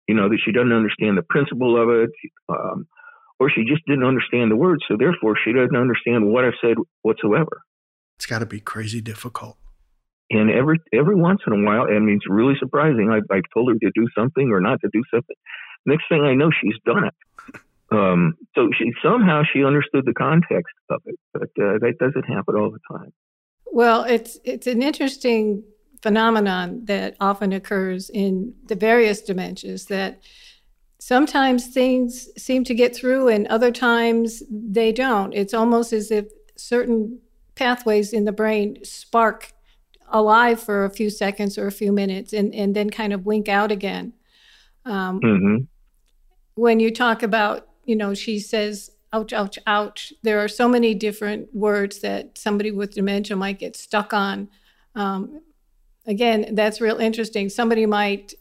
you 0.09 0.15
know, 0.15 0.31
that 0.31 0.39
she 0.43 0.51
doesn't 0.51 0.73
understand 0.73 1.19
the 1.19 1.23
principle 1.23 1.81
of 1.81 1.91
it, 1.91 2.11
um, 2.49 2.87
or 3.39 3.51
she 3.51 3.65
just 3.65 3.85
didn't 3.87 4.05
understand 4.05 4.51
the 4.51 4.57
words, 4.57 4.83
so 4.89 4.97
therefore 4.99 5.37
she 5.45 5.53
doesn't 5.53 5.77
understand 5.77 6.27
what 6.27 6.47
I've 6.47 6.57
said 6.63 6.77
whatsoever. 7.03 7.61
It's 8.17 8.25
got 8.25 8.39
to 8.39 8.47
be 8.47 8.61
crazy 8.61 9.03
difficult. 9.03 9.59
And 10.31 10.51
every 10.51 10.81
every 10.91 11.15
once 11.15 11.43
in 11.47 11.53
a 11.53 11.63
while, 11.63 11.83
I 11.83 11.99
mean, 11.99 12.17
it's 12.17 12.31
really 12.31 12.55
surprising. 12.59 13.11
I, 13.11 13.19
I've 13.33 13.49
told 13.53 13.69
her 13.69 13.79
to 13.79 13.91
do 13.95 14.09
something 14.17 14.51
or 14.51 14.63
not 14.63 14.81
to 14.81 14.89
do 14.91 15.03
something. 15.13 15.37
Next 15.85 16.05
thing 16.09 16.23
I 16.23 16.33
know, 16.33 16.51
she's 16.51 16.77
done 16.87 17.05
it. 17.05 17.15
Um, 17.91 18.35
so 18.55 18.69
she 18.77 18.93
somehow 19.03 19.45
she 19.51 19.65
understood 19.65 20.05
the 20.05 20.13
context 20.13 20.75
of 20.91 21.01
it, 21.07 21.19
but 21.33 21.49
uh, 21.59 21.79
that 21.81 21.95
doesn't 21.99 22.25
happen 22.25 22.55
all 22.55 22.71
the 22.71 22.81
time. 22.95 23.15
Well, 23.73 24.05
it's 24.05 24.39
it's 24.45 24.67
an 24.67 24.83
interesting 24.83 25.65
phenomenon 26.03 26.85
that 26.85 27.17
often 27.21 27.53
occurs 27.53 28.11
in 28.11 28.55
the 28.67 28.75
various 28.75 29.23
dementias 29.23 29.89
that 29.89 30.21
sometimes 31.01 31.69
things 31.69 32.29
seem 32.37 32.65
to 32.65 32.75
get 32.75 32.95
through 32.95 33.29
and 33.29 33.47
other 33.49 33.71
times 33.71 34.43
they 34.51 34.93
don't. 34.93 35.33
It's 35.33 35.55
almost 35.55 35.93
as 35.93 36.11
if 36.11 36.27
certain 36.57 37.21
pathways 37.55 38.13
in 38.13 38.25
the 38.25 38.33
brain 38.33 38.79
spark 38.85 39.53
alive 40.11 40.61
for 40.61 40.85
a 40.85 40.91
few 40.91 41.11
seconds 41.11 41.59
or 41.59 41.67
a 41.67 41.73
few 41.73 41.93
minutes 41.93 42.33
and, 42.33 42.55
and 42.55 42.75
then 42.75 42.91
kind 42.91 43.13
of 43.13 43.27
wink 43.27 43.49
out 43.49 43.71
again. 43.71 44.13
Um, 44.85 45.21
mm-hmm. 45.21 45.57
When 46.55 46.81
you 46.81 46.93
talk 46.93 47.23
about, 47.23 47.69
you 47.85 47.95
know, 47.95 48.15
she 48.15 48.39
says, 48.39 48.91
ouch, 49.13 49.33
ouch, 49.33 49.59
ouch. 49.67 50.13
There 50.23 50.39
are 50.43 50.49
so 50.49 50.69
many 50.69 50.95
different 50.95 51.55
words 51.55 52.01
that 52.01 52.39
somebody 52.39 52.71
with 52.71 52.95
dementia 52.95 53.37
might 53.37 53.59
get 53.59 53.77
stuck 53.77 54.13
on. 54.13 54.49
Um, 54.95 55.43
again, 56.07 56.55
that's 56.55 56.81
real 56.81 56.99
interesting. 56.99 57.49
Somebody 57.49 57.87
might 57.87 58.35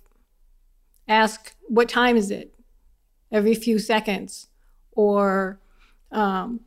ask, 1.08 1.54
What 1.68 1.90
time 1.90 2.18
is 2.18 2.32
it? 2.32 2.54
every 3.32 3.54
few 3.54 3.80
seconds. 3.80 4.48
Or, 4.92 5.60
um, 6.12 6.62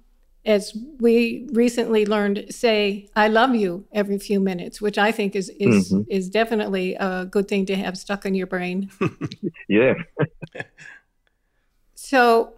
as 0.45 0.77
we 0.99 1.47
recently 1.53 2.07
learned, 2.07 2.47
say, 2.51 3.09
I 3.15 3.29
love 3.29 3.55
you 3.55 3.87
every 3.93 4.19
few 4.19 4.41
minutes, 4.41 4.81
which 4.81 4.97
I 4.97 5.13
think 5.13 5.37
is, 5.37 5.51
is, 5.61 5.93
mm-hmm. 5.93 6.11
is 6.11 6.31
definitely 6.31 6.95
a 6.95 7.27
good 7.31 7.47
thing 7.47 7.67
to 7.67 7.77
have 7.77 7.99
stuck 7.99 8.25
in 8.25 8.35
your 8.35 8.47
brain. 8.47 8.91
yeah. 9.69 9.95
so, 11.95 12.55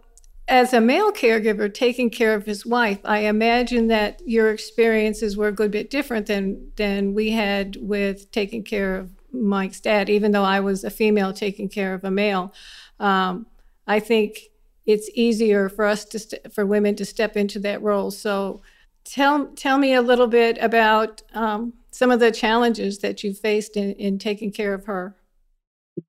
as 0.47 0.73
a 0.73 0.81
male 0.81 1.11
caregiver 1.11 1.73
taking 1.73 2.09
care 2.09 2.33
of 2.33 2.45
his 2.45 2.65
wife, 2.65 2.99
I 3.05 3.19
imagine 3.19 3.87
that 3.87 4.21
your 4.25 4.51
experiences 4.51 5.37
were 5.37 5.47
a 5.47 5.53
good 5.53 5.71
bit 5.71 5.89
different 5.89 6.27
than 6.27 6.71
than 6.75 7.13
we 7.13 7.31
had 7.31 7.77
with 7.79 8.29
taking 8.31 8.63
care 8.63 8.97
of 8.97 9.11
Mike's 9.31 9.79
dad. 9.79 10.09
Even 10.09 10.31
though 10.31 10.43
I 10.43 10.59
was 10.59 10.83
a 10.83 10.89
female 10.89 11.33
taking 11.33 11.69
care 11.69 11.93
of 11.93 12.03
a 12.03 12.11
male, 12.11 12.53
um, 12.99 13.45
I 13.87 13.99
think 13.99 14.39
it's 14.85 15.09
easier 15.13 15.69
for 15.69 15.85
us 15.85 16.03
to 16.05 16.19
st- 16.19 16.53
for 16.53 16.65
women 16.65 16.95
to 16.97 17.05
step 17.05 17.37
into 17.37 17.59
that 17.59 17.81
role. 17.81 18.11
So, 18.11 18.61
tell 19.05 19.47
tell 19.55 19.77
me 19.77 19.93
a 19.93 20.01
little 20.01 20.27
bit 20.27 20.57
about 20.59 21.21
um, 21.33 21.73
some 21.91 22.11
of 22.11 22.19
the 22.19 22.31
challenges 22.31 22.99
that 22.99 23.23
you 23.23 23.33
faced 23.33 23.77
in, 23.77 23.93
in 23.93 24.19
taking 24.19 24.51
care 24.51 24.73
of 24.73 24.85
her. 24.85 25.15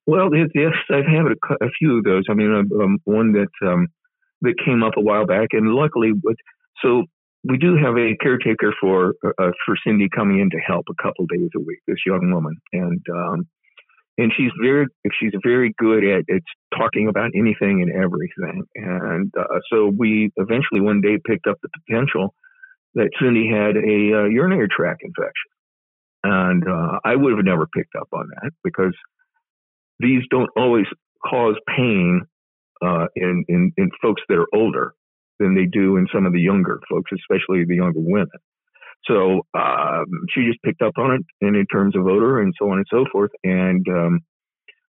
Well, 0.07 0.31
yes, 0.35 0.73
I've 0.91 1.07
had 1.07 1.27
a, 1.27 1.65
a 1.65 1.71
few 1.79 1.99
of 1.99 2.05
those. 2.05 2.25
I 2.29 2.35
mean, 2.35 2.51
um, 2.53 2.99
one 3.05 3.33
that 3.33 3.49
um, 3.63 3.89
that 4.43 4.55
came 4.65 4.83
up 4.83 4.95
a 4.97 5.01
while 5.01 5.27
back, 5.27 5.49
and 5.53 5.69
luckily, 5.73 6.13
with, 6.23 6.37
so 6.83 7.05
we 7.45 7.59
do 7.59 7.77
have 7.77 7.97
a 7.97 8.17
caretaker 8.21 8.75
for 8.81 9.15
uh, 9.25 9.51
for 9.67 9.77
Cindy 9.87 10.09
coming 10.15 10.41
in 10.41 10.51
to 10.51 10.59
help 10.59 10.87
a 10.91 11.03
couple 11.03 11.27
days 11.27 11.51
a 11.57 11.61
week. 11.61 11.81
This 11.87 11.99
young 12.07 12.33
woman, 12.33 12.57
and 12.73 13.01
um, 13.13 13.47
and 14.17 14.33
she's 14.37 14.51
very 14.61 14.87
she's 15.21 15.33
very 15.43 15.75
good 15.79 16.05
at, 16.05 16.25
at 16.35 16.43
talking 16.77 17.09
about 17.09 17.31
anything 17.35 17.83
and 17.83 17.93
everything. 17.93 18.65
And 18.75 19.33
uh, 19.39 19.61
so 19.71 19.93
we 19.97 20.31
eventually 20.37 20.81
one 20.81 21.01
day 21.01 21.19
picked 21.25 21.47
up 21.47 21.59
the 21.63 21.69
potential 21.87 22.35
that 22.95 23.11
Cindy 23.21 23.51
had 23.51 23.77
a 23.77 24.23
uh, 24.23 24.29
urinary 24.29 24.69
tract 24.69 25.03
infection, 25.03 25.51
and 26.23 26.67
uh, 26.67 26.99
I 27.05 27.17
would 27.17 27.37
have 27.37 27.45
never 27.45 27.67
picked 27.67 27.95
up 27.95 28.09
on 28.13 28.29
that 28.41 28.53
because 28.63 28.95
these 29.99 30.23
don't 30.31 30.51
always 30.57 30.87
cause 31.25 31.57
pain 31.77 32.23
uh, 32.85 33.07
in, 33.17 33.45
in, 33.49 33.73
in 33.77 33.91
folks 34.03 34.23
that 34.29 34.39
are 34.39 34.47
older 34.55 34.95
than 35.39 35.55
they 35.55 35.67
do 35.67 35.97
in 35.97 36.07
some 36.15 36.27
of 36.27 36.33
the 36.33 36.41
younger 36.41 36.81
folks, 36.91 37.11
especially 37.13 37.65
the 37.65 37.77
younger 37.77 38.01
women. 38.01 38.29
So 39.07 39.43
um, 39.55 40.07
she 40.31 40.47
just 40.47 40.63
picked 40.63 40.83
up 40.83 40.95
on 40.97 41.13
it, 41.13 41.23
and 41.41 41.57
in 41.57 41.67
terms 41.67 41.95
of 41.97 42.07
odor 42.07 42.41
and 42.41 42.55
so 42.59 42.71
on 42.71 42.79
and 42.79 42.87
so 42.91 43.05
forth. 43.13 43.33
And 43.43 43.87
um, 43.89 44.21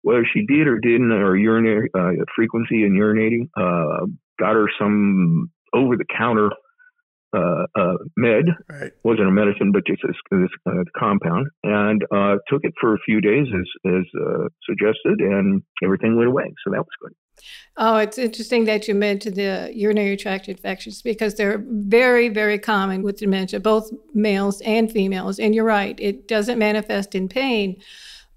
whether 0.04 0.26
she 0.32 0.46
did 0.46 0.68
or 0.68 0.80
didn't, 0.80 1.12
or 1.12 1.36
urinary 1.36 1.90
uh, 1.94 2.12
frequency 2.36 2.86
in 2.86 2.94
urinating, 2.94 3.50
uh, 3.58 4.06
got 4.40 4.54
her 4.54 4.70
some 4.80 5.52
over-the-counter 5.74 6.52
uh, 7.36 7.66
uh, 7.76 7.98
med. 8.16 8.46
Right. 8.70 8.92
wasn't 9.04 9.28
a 9.28 9.32
medicine, 9.32 9.72
but 9.74 9.86
just 9.86 10.02
this, 10.06 10.16
this 10.32 10.50
uh, 10.66 10.84
compound, 10.98 11.48
and 11.64 12.02
uh, 12.16 12.36
took 12.48 12.64
it 12.64 12.74
for 12.80 12.94
a 12.94 13.00
few 13.06 13.20
days 13.20 13.48
as 13.54 13.92
as 13.92 14.06
uh, 14.16 14.48
suggested, 14.64 15.20
and 15.20 15.62
everything 15.84 16.16
went 16.16 16.30
away. 16.30 16.54
So 16.64 16.72
that 16.72 16.80
was 16.80 16.96
good. 17.02 17.14
Oh, 17.78 17.98
it's 17.98 18.17
interesting 18.17 18.65
that 18.65 18.88
you 18.88 18.95
mentioned 18.95 19.36
the 19.36 19.71
urinary 19.74 20.15
tract 20.15 20.48
infections 20.48 21.02
because 21.02 21.36
they're 21.36 21.63
very, 21.67 22.30
very 22.30 22.58
common 22.58 23.04
with 23.04 23.17
dementia, 23.17 23.60
both 23.60 23.91
males 24.13 24.62
and 24.62 24.89
females. 24.89 25.39
And 25.39 25.54
you're 25.54 25.65
right, 25.65 26.00
it 26.00 26.28
doesn't 26.28 26.58
manifest 26.58 27.15
in 27.15 27.28
pain, 27.28 27.82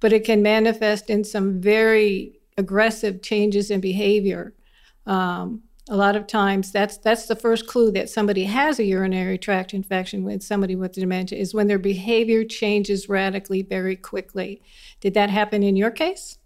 but 0.00 0.12
it 0.12 0.24
can 0.24 0.42
manifest 0.42 1.08
in 1.08 1.22
some 1.22 1.60
very 1.60 2.38
aggressive 2.56 3.22
changes 3.22 3.70
in 3.70 3.80
behavior. 3.80 4.54
Um, 5.06 5.62
a 5.88 5.96
lot 5.96 6.16
of 6.16 6.26
times 6.26 6.70
that's 6.70 6.98
that's 6.98 7.26
the 7.26 7.36
first 7.36 7.66
clue 7.66 7.90
that 7.92 8.10
somebody 8.10 8.44
has 8.44 8.78
a 8.78 8.84
urinary 8.84 9.38
tract 9.38 9.72
infection 9.72 10.22
with 10.22 10.42
somebody 10.42 10.76
with 10.76 10.92
dementia 10.92 11.38
is 11.38 11.54
when 11.54 11.66
their 11.66 11.78
behavior 11.78 12.44
changes 12.44 13.08
radically 13.08 13.62
very 13.62 13.96
quickly 13.96 14.60
did 15.00 15.14
that 15.14 15.30
happen 15.30 15.62
in 15.62 15.76
your 15.76 15.90
case 15.90 16.38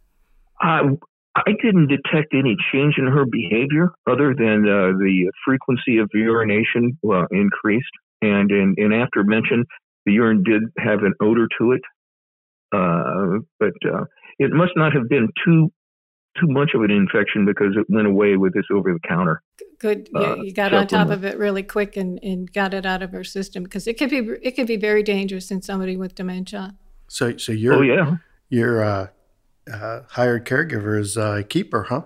uh, 0.60 0.90
i 1.36 1.52
didn't 1.62 1.88
detect 1.88 2.34
any 2.34 2.56
change 2.72 2.94
in 2.98 3.06
her 3.06 3.24
behavior 3.24 3.90
other 4.10 4.34
than 4.36 4.64
uh, 4.66 4.92
the 4.98 5.30
frequency 5.44 5.98
of 5.98 6.08
urination 6.14 6.98
well, 7.02 7.26
increased 7.30 7.92
and 8.20 8.50
in, 8.50 8.74
in 8.78 8.92
after 8.92 9.24
mention 9.24 9.64
the 10.06 10.12
urine 10.12 10.42
did 10.42 10.62
have 10.78 11.00
an 11.00 11.14
odor 11.20 11.48
to 11.58 11.72
it 11.72 11.82
uh, 12.74 13.38
but 13.60 13.74
uh, 13.86 14.04
it 14.38 14.50
must 14.52 14.72
not 14.76 14.92
have 14.92 15.08
been 15.08 15.28
too 15.44 15.70
too 16.40 16.46
much 16.46 16.70
of 16.74 16.82
an 16.82 16.90
infection 16.90 17.44
because 17.44 17.76
it 17.76 17.86
went 17.88 18.06
away 18.06 18.36
with 18.36 18.54
this 18.54 18.64
over 18.72 18.92
the 18.92 19.00
counter. 19.06 19.42
Good, 19.78 20.08
uh, 20.14 20.36
you 20.36 20.52
got 20.52 20.72
on 20.72 20.86
top 20.86 21.10
of 21.10 21.24
it 21.24 21.36
really 21.36 21.62
quick 21.62 21.96
and, 21.96 22.18
and 22.22 22.50
got 22.52 22.72
it 22.72 22.86
out 22.86 23.02
of 23.02 23.10
her 23.12 23.24
system 23.24 23.64
because 23.64 23.86
it 23.86 23.98
could 23.98 24.10
be 24.10 24.18
it 24.42 24.52
could 24.52 24.66
be 24.66 24.76
very 24.76 25.02
dangerous 25.02 25.50
in 25.50 25.60
somebody 25.60 25.96
with 25.96 26.14
dementia. 26.14 26.76
So, 27.08 27.36
so 27.36 27.52
you're 27.52 27.74
oh 27.74 27.82
yeah, 27.82 28.16
your 28.48 29.10
uh, 29.70 30.01
hired 30.09 30.46
caregiver 30.46 30.98
is 30.98 31.16
a 31.16 31.44
keeper, 31.44 31.85
huh? 31.85 32.03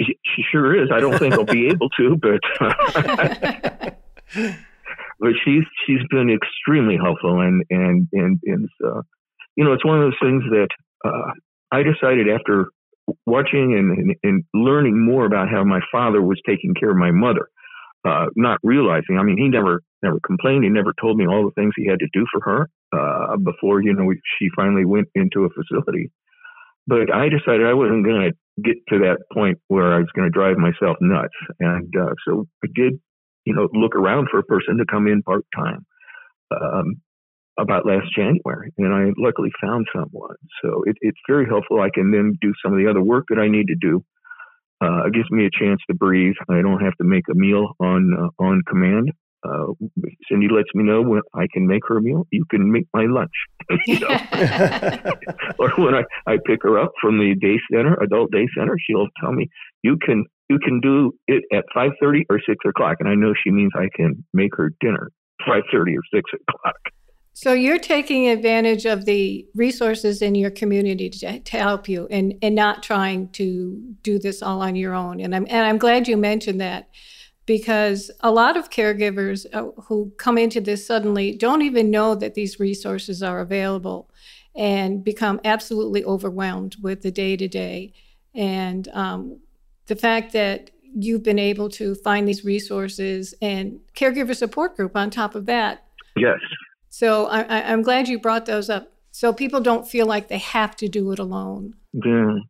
She, 0.00 0.18
she 0.24 0.42
sure 0.50 0.80
is. 0.80 0.90
I 0.92 1.00
don't 1.00 1.18
think 1.18 1.34
I'll 1.34 1.44
be 1.44 1.68
able 1.68 1.88
to, 1.90 2.16
but 2.16 2.40
but 5.18 5.32
she's 5.44 5.64
she's 5.86 6.00
been 6.10 6.30
extremely 6.30 6.96
helpful 6.96 7.40
and 7.40 7.64
and 7.70 8.08
and 8.12 8.38
and 8.44 8.68
uh, 8.84 9.02
you 9.56 9.64
know 9.64 9.72
it's 9.72 9.84
one 9.84 10.00
of 10.00 10.04
those 10.04 10.18
things 10.22 10.44
that 10.50 10.68
uh, 11.04 11.32
I 11.72 11.82
decided 11.82 12.28
after 12.28 12.70
watching 13.26 13.74
and, 13.74 13.98
and, 13.98 14.16
and, 14.22 14.44
learning 14.52 15.02
more 15.02 15.24
about 15.24 15.48
how 15.48 15.64
my 15.64 15.80
father 15.90 16.20
was 16.20 16.38
taking 16.46 16.74
care 16.74 16.90
of 16.90 16.96
my 16.96 17.10
mother, 17.10 17.48
uh, 18.06 18.26
not 18.36 18.58
realizing. 18.62 19.16
I 19.18 19.22
mean, 19.22 19.38
he 19.38 19.48
never 19.48 19.82
never 20.02 20.20
complained. 20.20 20.64
He 20.64 20.70
never 20.70 20.92
told 21.00 21.16
me 21.16 21.26
all 21.26 21.44
the 21.44 21.60
things 21.60 21.72
he 21.76 21.86
had 21.86 21.98
to 22.00 22.08
do 22.12 22.26
for 22.32 22.40
her 22.42 22.70
uh, 22.92 23.36
before 23.38 23.80
you 23.80 23.94
know 23.94 24.12
she 24.38 24.48
finally 24.54 24.84
went 24.84 25.08
into 25.14 25.44
a 25.44 25.48
facility. 25.50 26.10
But 26.88 27.12
I 27.14 27.28
decided 27.28 27.68
I 27.68 27.74
wasn't 27.74 28.04
going 28.04 28.32
to 28.32 28.62
get 28.64 28.76
to 28.88 28.98
that 29.06 29.18
point 29.32 29.58
where 29.68 29.94
I 29.94 29.98
was 29.98 30.08
going 30.16 30.26
to 30.26 30.34
drive 30.34 30.56
myself 30.56 30.96
nuts, 31.00 31.36
and 31.60 31.92
uh, 31.94 32.14
so 32.26 32.48
I 32.64 32.68
did 32.74 32.98
you 33.48 33.54
know, 33.54 33.66
look 33.72 33.96
around 33.96 34.28
for 34.30 34.38
a 34.38 34.42
person 34.42 34.76
to 34.76 34.84
come 34.84 35.06
in 35.06 35.22
part 35.22 35.42
time 35.56 35.86
um, 36.50 36.96
about 37.58 37.86
last 37.86 38.06
January, 38.14 38.70
and 38.76 38.92
I 38.92 39.10
luckily 39.16 39.50
found 39.58 39.86
someone. 39.90 40.36
So 40.62 40.82
it, 40.84 40.96
it's 41.00 41.18
very 41.26 41.46
helpful. 41.46 41.80
I 41.80 41.88
can 41.92 42.10
then 42.10 42.36
do 42.42 42.52
some 42.62 42.74
of 42.74 42.78
the 42.78 42.90
other 42.90 43.02
work 43.02 43.24
that 43.30 43.38
I 43.38 43.48
need 43.48 43.68
to 43.68 43.74
do. 43.80 44.04
Uh, 44.82 45.06
it 45.06 45.14
gives 45.14 45.30
me 45.30 45.46
a 45.46 45.58
chance 45.58 45.80
to 45.88 45.96
breathe. 45.96 46.34
I 46.50 46.60
don't 46.60 46.84
have 46.84 46.94
to 46.98 47.04
make 47.04 47.24
a 47.30 47.34
meal 47.34 47.72
on 47.80 48.12
uh, 48.12 48.42
on 48.42 48.62
command. 48.68 49.12
Uh, 49.44 49.72
Cindy 50.28 50.48
lets 50.48 50.68
me 50.74 50.84
know 50.84 51.02
when 51.02 51.20
I 51.34 51.46
can 51.52 51.66
make 51.66 51.82
her 51.88 51.98
a 51.98 52.02
meal. 52.02 52.26
You 52.30 52.44
can 52.50 52.70
make 52.72 52.86
my 52.92 53.04
lunch. 53.06 53.30
or 55.58 55.70
when 55.76 55.94
I, 55.94 56.04
I 56.26 56.38
pick 56.44 56.62
her 56.62 56.78
up 56.78 56.92
from 57.00 57.18
the 57.18 57.34
day 57.40 57.58
center, 57.72 57.94
adult 58.02 58.32
day 58.32 58.46
center, 58.56 58.76
she'll 58.84 59.08
tell 59.20 59.32
me, 59.32 59.48
you 59.82 59.96
can 60.04 60.24
you 60.48 60.58
can 60.58 60.80
do 60.80 61.12
it 61.26 61.44
at 61.52 61.64
5.30 61.76 62.22
or 62.30 62.40
6 62.40 62.56
o'clock. 62.66 62.96
And 63.00 63.08
I 63.08 63.14
know 63.14 63.34
she 63.44 63.50
means 63.50 63.70
I 63.74 63.88
can 63.94 64.24
make 64.32 64.56
her 64.56 64.72
dinner 64.80 65.10
5.30 65.46 65.96
or 65.96 66.02
6 66.14 66.30
o'clock. 66.48 66.76
So 67.34 67.52
you're 67.52 67.78
taking 67.78 68.28
advantage 68.28 68.84
of 68.84 69.04
the 69.04 69.46
resources 69.54 70.22
in 70.22 70.34
your 70.34 70.50
community 70.50 71.08
to, 71.08 71.38
to, 71.38 71.56
help 71.56 71.88
you 71.88 72.08
and, 72.10 72.34
and 72.42 72.56
not 72.56 72.82
trying 72.82 73.28
to 73.32 73.80
do 74.02 74.18
this 74.18 74.42
all 74.42 74.60
on 74.60 74.74
your 74.74 74.92
own. 74.92 75.20
And 75.20 75.36
I'm, 75.36 75.46
and 75.48 75.64
I'm 75.64 75.78
glad 75.78 76.08
you 76.08 76.16
mentioned 76.16 76.60
that 76.60 76.88
because 77.48 78.10
a 78.20 78.30
lot 78.30 78.58
of 78.58 78.68
caregivers 78.68 79.46
uh, 79.54 79.70
who 79.84 80.12
come 80.18 80.36
into 80.36 80.60
this 80.60 80.86
suddenly 80.86 81.34
don't 81.34 81.62
even 81.62 81.90
know 81.90 82.14
that 82.14 82.34
these 82.34 82.60
resources 82.60 83.22
are 83.22 83.40
available 83.40 84.10
and 84.54 85.02
become 85.02 85.40
absolutely 85.46 86.04
overwhelmed 86.04 86.76
with 86.82 87.00
the 87.00 87.10
day 87.10 87.38
to 87.38 87.48
day. 87.48 87.94
And 88.34 88.86
um, 88.88 89.40
the 89.86 89.96
fact 89.96 90.34
that 90.34 90.70
you've 90.82 91.22
been 91.22 91.38
able 91.38 91.70
to 91.70 91.94
find 91.94 92.28
these 92.28 92.44
resources 92.44 93.32
and 93.40 93.80
caregiver 93.96 94.36
support 94.36 94.76
group 94.76 94.94
on 94.94 95.08
top 95.08 95.34
of 95.34 95.46
that. 95.46 95.86
Yes. 96.18 96.36
So 96.90 97.28
I, 97.28 97.72
am 97.72 97.80
glad 97.80 98.08
you 98.08 98.18
brought 98.18 98.44
those 98.44 98.68
up 98.68 98.92
so 99.10 99.32
people 99.32 99.60
don't 99.60 99.88
feel 99.88 100.04
like 100.04 100.28
they 100.28 100.38
have 100.38 100.76
to 100.76 100.88
do 100.88 101.12
it 101.12 101.18
alone. 101.18 101.76
Yeah. 101.94 102.40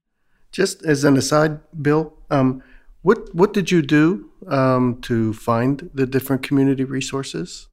Just 0.51 0.85
as 0.85 1.05
an 1.05 1.17
aside, 1.17 1.61
Bill, 1.81 2.15
um, 2.31 2.65
what 3.03 3.35
what 3.35 3.53
did 3.53 3.71
you 3.71 3.83
do 3.83 4.31
um, 4.49 5.01
to 5.03 5.33
find 5.33 5.91
the 5.95 6.07
different 6.07 6.43
community 6.43 6.85
resources? 6.85 7.69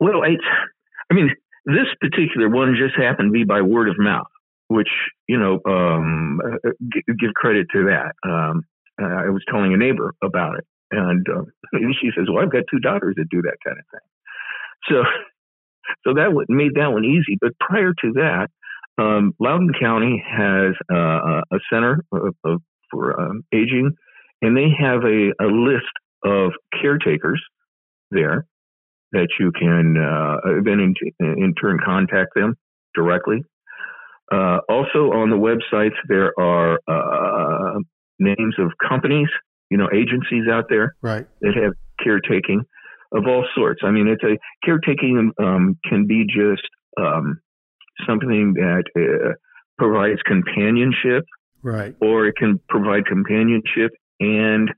Well, 0.00 0.22
I, 0.22 0.36
I 1.10 1.14
mean, 1.14 1.30
this 1.64 1.88
particular 2.00 2.48
one 2.48 2.76
just 2.76 2.94
happened 2.96 3.28
to 3.28 3.32
be 3.32 3.44
by 3.44 3.62
word 3.62 3.88
of 3.88 3.96
mouth, 3.98 4.28
which 4.68 4.90
you 5.26 5.38
know, 5.38 5.60
um, 5.66 6.40
give 7.06 7.34
credit 7.34 7.66
to 7.72 7.84
that. 7.84 8.12
Um, 8.28 8.64
uh, 9.00 9.26
I 9.26 9.30
was 9.30 9.42
telling 9.50 9.74
a 9.74 9.76
neighbor 9.76 10.14
about 10.22 10.58
it, 10.58 10.66
and 10.90 11.26
uh, 11.28 11.42
she 12.00 12.10
says, 12.16 12.26
"Well, 12.28 12.42
I've 12.42 12.52
got 12.52 12.64
two 12.70 12.80
daughters 12.80 13.14
that 13.16 13.28
do 13.30 13.42
that 13.42 13.56
kind 13.64 13.78
of 13.78 13.84
thing." 13.90 14.08
So, 14.88 15.02
so 16.06 16.14
that 16.14 16.32
made 16.48 16.74
that 16.74 16.92
one 16.92 17.04
easy. 17.04 17.36
But 17.40 17.52
prior 17.58 17.92
to 17.92 18.12
that, 18.14 18.48
um, 18.98 19.34
Loudoun 19.38 19.72
County 19.80 20.22
has 20.26 20.74
uh, 20.92 21.42
a 21.50 21.58
center 21.72 22.04
of, 22.12 22.34
of, 22.44 22.62
for 22.90 23.20
um, 23.20 23.44
aging, 23.52 23.96
and 24.42 24.56
they 24.56 24.68
have 24.78 25.02
a, 25.04 25.32
a 25.40 25.46
list 25.46 25.84
of 26.24 26.52
caretakers 26.80 27.42
there 28.10 28.46
that 29.12 29.28
you 29.38 29.50
can 29.52 29.96
uh, 29.96 30.60
then 30.64 30.80
in, 30.80 30.94
in 31.20 31.54
turn 31.54 31.78
contact 31.84 32.34
them 32.34 32.54
directly. 32.94 33.42
Uh, 34.30 34.58
also 34.68 35.10
on 35.12 35.30
the 35.30 35.36
websites, 35.36 35.96
there 36.08 36.38
are 36.38 36.78
uh, 36.86 37.78
names 38.18 38.54
of 38.58 38.70
companies, 38.86 39.28
you 39.70 39.78
know, 39.78 39.88
agencies 39.92 40.44
out 40.50 40.64
there 40.68 40.94
right. 41.00 41.26
that 41.40 41.54
have 41.54 41.72
caretaking 42.02 42.62
of 43.12 43.24
all 43.26 43.46
sorts. 43.54 43.80
I 43.82 43.90
mean, 43.90 44.06
it's 44.06 44.22
a 44.22 44.36
caretaking 44.64 45.32
um, 45.42 45.78
can 45.88 46.06
be 46.06 46.26
just 46.26 46.62
um, 47.00 47.40
something 48.06 48.54
that 48.54 48.84
uh, 48.94 49.32
provides 49.78 50.20
companionship, 50.26 51.24
right? 51.62 51.94
Or 52.02 52.26
it 52.26 52.36
can 52.36 52.60
provide 52.68 53.06
companionship 53.06 53.92
and 54.20 54.70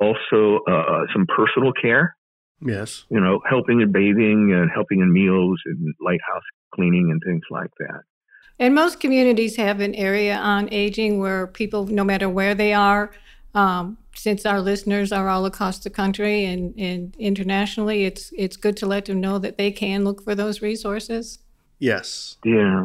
also 0.00 0.60
uh, 0.68 1.04
some 1.12 1.26
personal 1.26 1.72
care. 1.72 2.16
Yes, 2.62 3.04
you 3.10 3.20
know, 3.20 3.40
helping 3.48 3.80
in 3.80 3.90
bathing 3.90 4.52
and 4.52 4.70
helping 4.72 5.00
in 5.00 5.12
meals 5.12 5.58
and 5.64 5.94
lighthouse 6.00 6.42
cleaning 6.74 7.10
and 7.10 7.20
things 7.24 7.42
like 7.50 7.70
that. 7.78 8.02
And 8.58 8.74
most 8.74 9.00
communities 9.00 9.56
have 9.56 9.80
an 9.80 9.94
area 9.94 10.36
on 10.36 10.68
aging 10.70 11.18
where 11.18 11.46
people, 11.46 11.86
no 11.86 12.04
matter 12.04 12.28
where 12.28 12.54
they 12.54 12.74
are, 12.74 13.10
um, 13.54 13.96
since 14.14 14.44
our 14.44 14.60
listeners 14.60 15.12
are 15.12 15.28
all 15.28 15.46
across 15.46 15.78
the 15.78 15.88
country 15.88 16.44
and, 16.44 16.78
and 16.78 17.16
internationally, 17.18 18.04
it's 18.04 18.32
it's 18.36 18.56
good 18.56 18.76
to 18.76 18.86
let 18.86 19.06
them 19.06 19.20
know 19.20 19.38
that 19.38 19.56
they 19.56 19.70
can 19.70 20.04
look 20.04 20.22
for 20.22 20.34
those 20.34 20.60
resources. 20.60 21.38
Yes. 21.78 22.36
Yeah. 22.44 22.84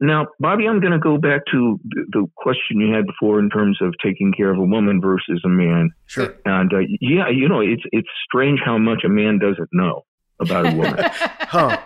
Now, 0.00 0.28
Bobby, 0.38 0.66
I'm 0.66 0.80
going 0.80 0.92
to 0.92 0.98
go 0.98 1.18
back 1.18 1.42
to 1.52 1.78
the 1.84 2.26
question 2.36 2.80
you 2.80 2.94
had 2.94 3.04
before 3.06 3.38
in 3.38 3.50
terms 3.50 3.78
of 3.82 3.94
taking 4.02 4.32
care 4.32 4.50
of 4.50 4.58
a 4.58 4.64
woman 4.64 5.00
versus 5.00 5.42
a 5.44 5.48
man. 5.48 5.90
Sure. 6.06 6.34
And 6.46 6.72
uh, 6.72 6.78
yeah, 7.00 7.28
you 7.28 7.48
know, 7.48 7.60
it's 7.60 7.82
it's 7.92 8.08
strange 8.24 8.60
how 8.64 8.78
much 8.78 9.04
a 9.04 9.10
man 9.10 9.38
doesn't 9.38 9.68
know 9.72 10.04
about 10.40 10.72
a 10.72 10.74
woman. 10.74 10.96
huh. 11.04 11.78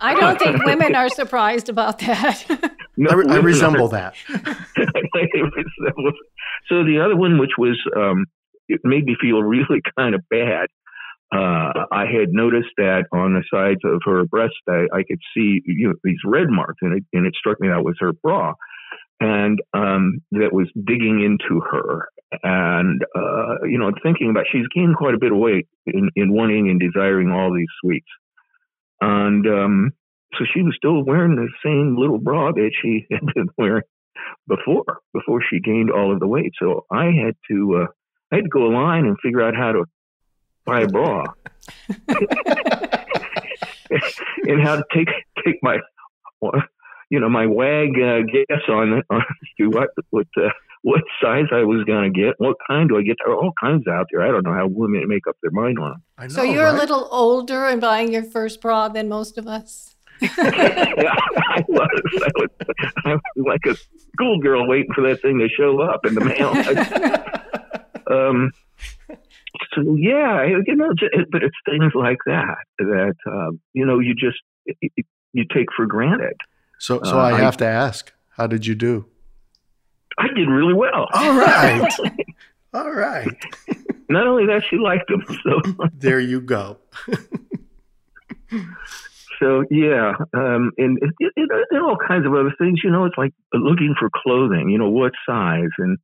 I 0.00 0.14
don't 0.14 0.38
think 0.38 0.64
women 0.64 0.94
are 0.94 1.08
surprised 1.08 1.68
about 1.68 2.00
that. 2.00 2.44
no, 2.96 3.10
I, 3.10 3.14
re- 3.14 3.26
I 3.28 3.36
resemble 3.36 3.88
that. 3.88 4.14
so 6.68 6.84
the 6.84 7.00
other 7.04 7.16
one, 7.16 7.38
which 7.38 7.52
was, 7.56 7.80
um, 7.96 8.26
it 8.68 8.80
made 8.84 9.04
me 9.04 9.16
feel 9.20 9.42
really 9.42 9.80
kind 9.96 10.14
of 10.14 10.22
bad. 10.28 10.66
Uh, 11.30 11.84
I 11.92 12.06
had 12.06 12.30
noticed 12.30 12.70
that 12.78 13.04
on 13.12 13.34
the 13.34 13.44
sides 13.52 13.80
of 13.84 14.00
her 14.06 14.24
breast, 14.24 14.54
I, 14.68 14.86
I 14.92 15.02
could 15.02 15.20
see 15.36 15.60
you 15.66 15.88
know, 15.88 15.94
these 16.02 16.18
red 16.24 16.48
marks, 16.48 16.78
and 16.80 16.96
it, 16.96 17.04
and 17.12 17.26
it 17.26 17.34
struck 17.36 17.60
me 17.60 17.68
that 17.68 17.84
was 17.84 17.96
her 18.00 18.12
bra 18.12 18.54
and 19.20 19.60
um, 19.74 20.22
that 20.32 20.52
was 20.52 20.68
digging 20.74 21.22
into 21.22 21.60
her. 21.60 22.08
And, 22.42 23.02
uh, 23.16 23.66
you 23.66 23.78
know, 23.78 23.90
thinking 24.02 24.30
about 24.30 24.44
she's 24.52 24.66
gained 24.74 24.96
quite 24.96 25.14
a 25.14 25.18
bit 25.18 25.32
of 25.32 25.38
weight 25.38 25.66
in, 25.86 26.10
in 26.14 26.32
wanting 26.32 26.68
and 26.68 26.78
desiring 26.78 27.30
all 27.30 27.52
these 27.52 27.68
sweets. 27.82 28.06
And 29.00 29.46
um, 29.46 29.92
so 30.34 30.44
she 30.52 30.62
was 30.62 30.74
still 30.76 31.04
wearing 31.04 31.36
the 31.36 31.48
same 31.64 31.96
little 31.98 32.18
bra 32.18 32.52
that 32.52 32.70
she 32.82 33.06
had 33.10 33.26
been 33.34 33.48
wearing 33.56 33.84
before, 34.46 34.98
before 35.12 35.42
she 35.48 35.60
gained 35.60 35.90
all 35.90 36.12
of 36.12 36.20
the 36.20 36.26
weight. 36.26 36.52
So 36.60 36.84
I 36.90 37.06
had 37.06 37.34
to, 37.50 37.82
uh, 37.82 37.86
I 38.30 38.36
had 38.36 38.44
to 38.44 38.50
go 38.50 38.66
online 38.66 39.06
and 39.06 39.16
figure 39.22 39.42
out 39.42 39.56
how 39.56 39.72
to 39.72 39.84
buy 40.68 40.82
a 40.82 40.88
bra. 40.88 41.24
and 44.46 44.62
how 44.62 44.76
to 44.76 44.84
take 44.94 45.08
take 45.44 45.56
my 45.62 45.78
you 47.10 47.20
know, 47.20 47.28
my 47.28 47.46
wag 47.46 47.90
uh, 48.00 48.20
guess 48.22 48.62
on 48.68 49.02
on 49.10 49.22
what 49.58 49.88
what 50.10 50.26
uh, 50.36 50.50
what 50.82 51.02
size 51.22 51.46
I 51.52 51.64
was 51.64 51.84
going 51.84 52.12
to 52.12 52.20
get, 52.20 52.34
what 52.38 52.56
kind 52.66 52.88
do 52.88 52.98
I 52.98 53.02
get? 53.02 53.16
There 53.24 53.32
are 53.32 53.36
all 53.36 53.52
kinds 53.60 53.86
out 53.88 54.06
there. 54.12 54.22
I 54.22 54.28
don't 54.28 54.44
know 54.44 54.52
how 54.52 54.66
women 54.68 55.08
make 55.08 55.26
up 55.26 55.36
their 55.42 55.50
mind 55.50 55.78
on 55.78 56.00
them. 56.18 56.30
so 56.30 56.42
you're 56.42 56.64
right? 56.64 56.74
a 56.74 56.76
little 56.76 57.08
older 57.10 57.66
and 57.66 57.80
buying 57.80 58.12
your 58.12 58.22
first 58.22 58.60
bra 58.60 58.88
than 58.88 59.08
most 59.08 59.38
of 59.38 59.46
us. 59.46 59.94
yeah, 60.20 60.28
I 60.36 61.64
was. 61.68 62.22
I 62.22 62.30
was. 62.34 62.48
I 63.04 63.14
was 63.14 63.20
like 63.36 63.66
a 63.66 63.76
schoolgirl 64.12 64.68
waiting 64.68 64.92
for 64.94 65.02
that 65.08 65.22
thing 65.22 65.38
to 65.38 65.48
show 65.48 65.80
up 65.80 66.04
in 66.04 66.14
the 66.14 66.24
mail. 66.24 66.50
um, 68.10 68.50
so 69.74 69.96
yeah, 69.96 70.44
you 70.66 70.76
know, 70.76 70.90
but 71.30 71.42
it's 71.42 71.56
things 71.64 71.92
like 71.94 72.18
that 72.26 72.58
that 72.78 73.14
uh, 73.26 73.50
you 73.72 73.86
know 73.86 73.98
you 73.98 74.14
just 74.14 74.38
you 75.32 75.44
take 75.52 75.68
for 75.76 75.86
granted. 75.86 76.36
So, 76.78 77.00
so 77.02 77.18
uh, 77.18 77.22
I 77.22 77.38
have 77.38 77.54
I, 77.54 77.58
to 77.58 77.66
ask, 77.66 78.12
how 78.30 78.46
did 78.46 78.66
you 78.66 78.74
do? 78.74 79.06
I 80.18 80.28
did 80.34 80.48
really 80.48 80.74
well. 80.74 81.06
All 81.12 81.36
right. 81.36 81.90
All 82.74 82.90
right. 82.90 83.28
Not 84.08 84.26
only 84.26 84.46
that, 84.46 84.62
she 84.68 84.76
liked 84.76 85.08
them. 85.08 85.24
So 85.42 85.86
there 85.94 86.20
you 86.20 86.40
go. 86.40 86.78
so 89.38 89.64
yeah, 89.70 90.12
um, 90.34 90.72
and 90.78 90.98
it, 90.98 91.10
it, 91.20 91.32
it, 91.36 91.66
and 91.70 91.82
all 91.82 91.96
kinds 91.96 92.26
of 92.26 92.34
other 92.34 92.54
things. 92.58 92.80
You 92.82 92.90
know, 92.90 93.04
it's 93.04 93.18
like 93.18 93.32
looking 93.52 93.94
for 93.98 94.10
clothing. 94.14 94.70
You 94.70 94.78
know, 94.78 94.88
what 94.88 95.12
size 95.26 95.70
and 95.78 95.98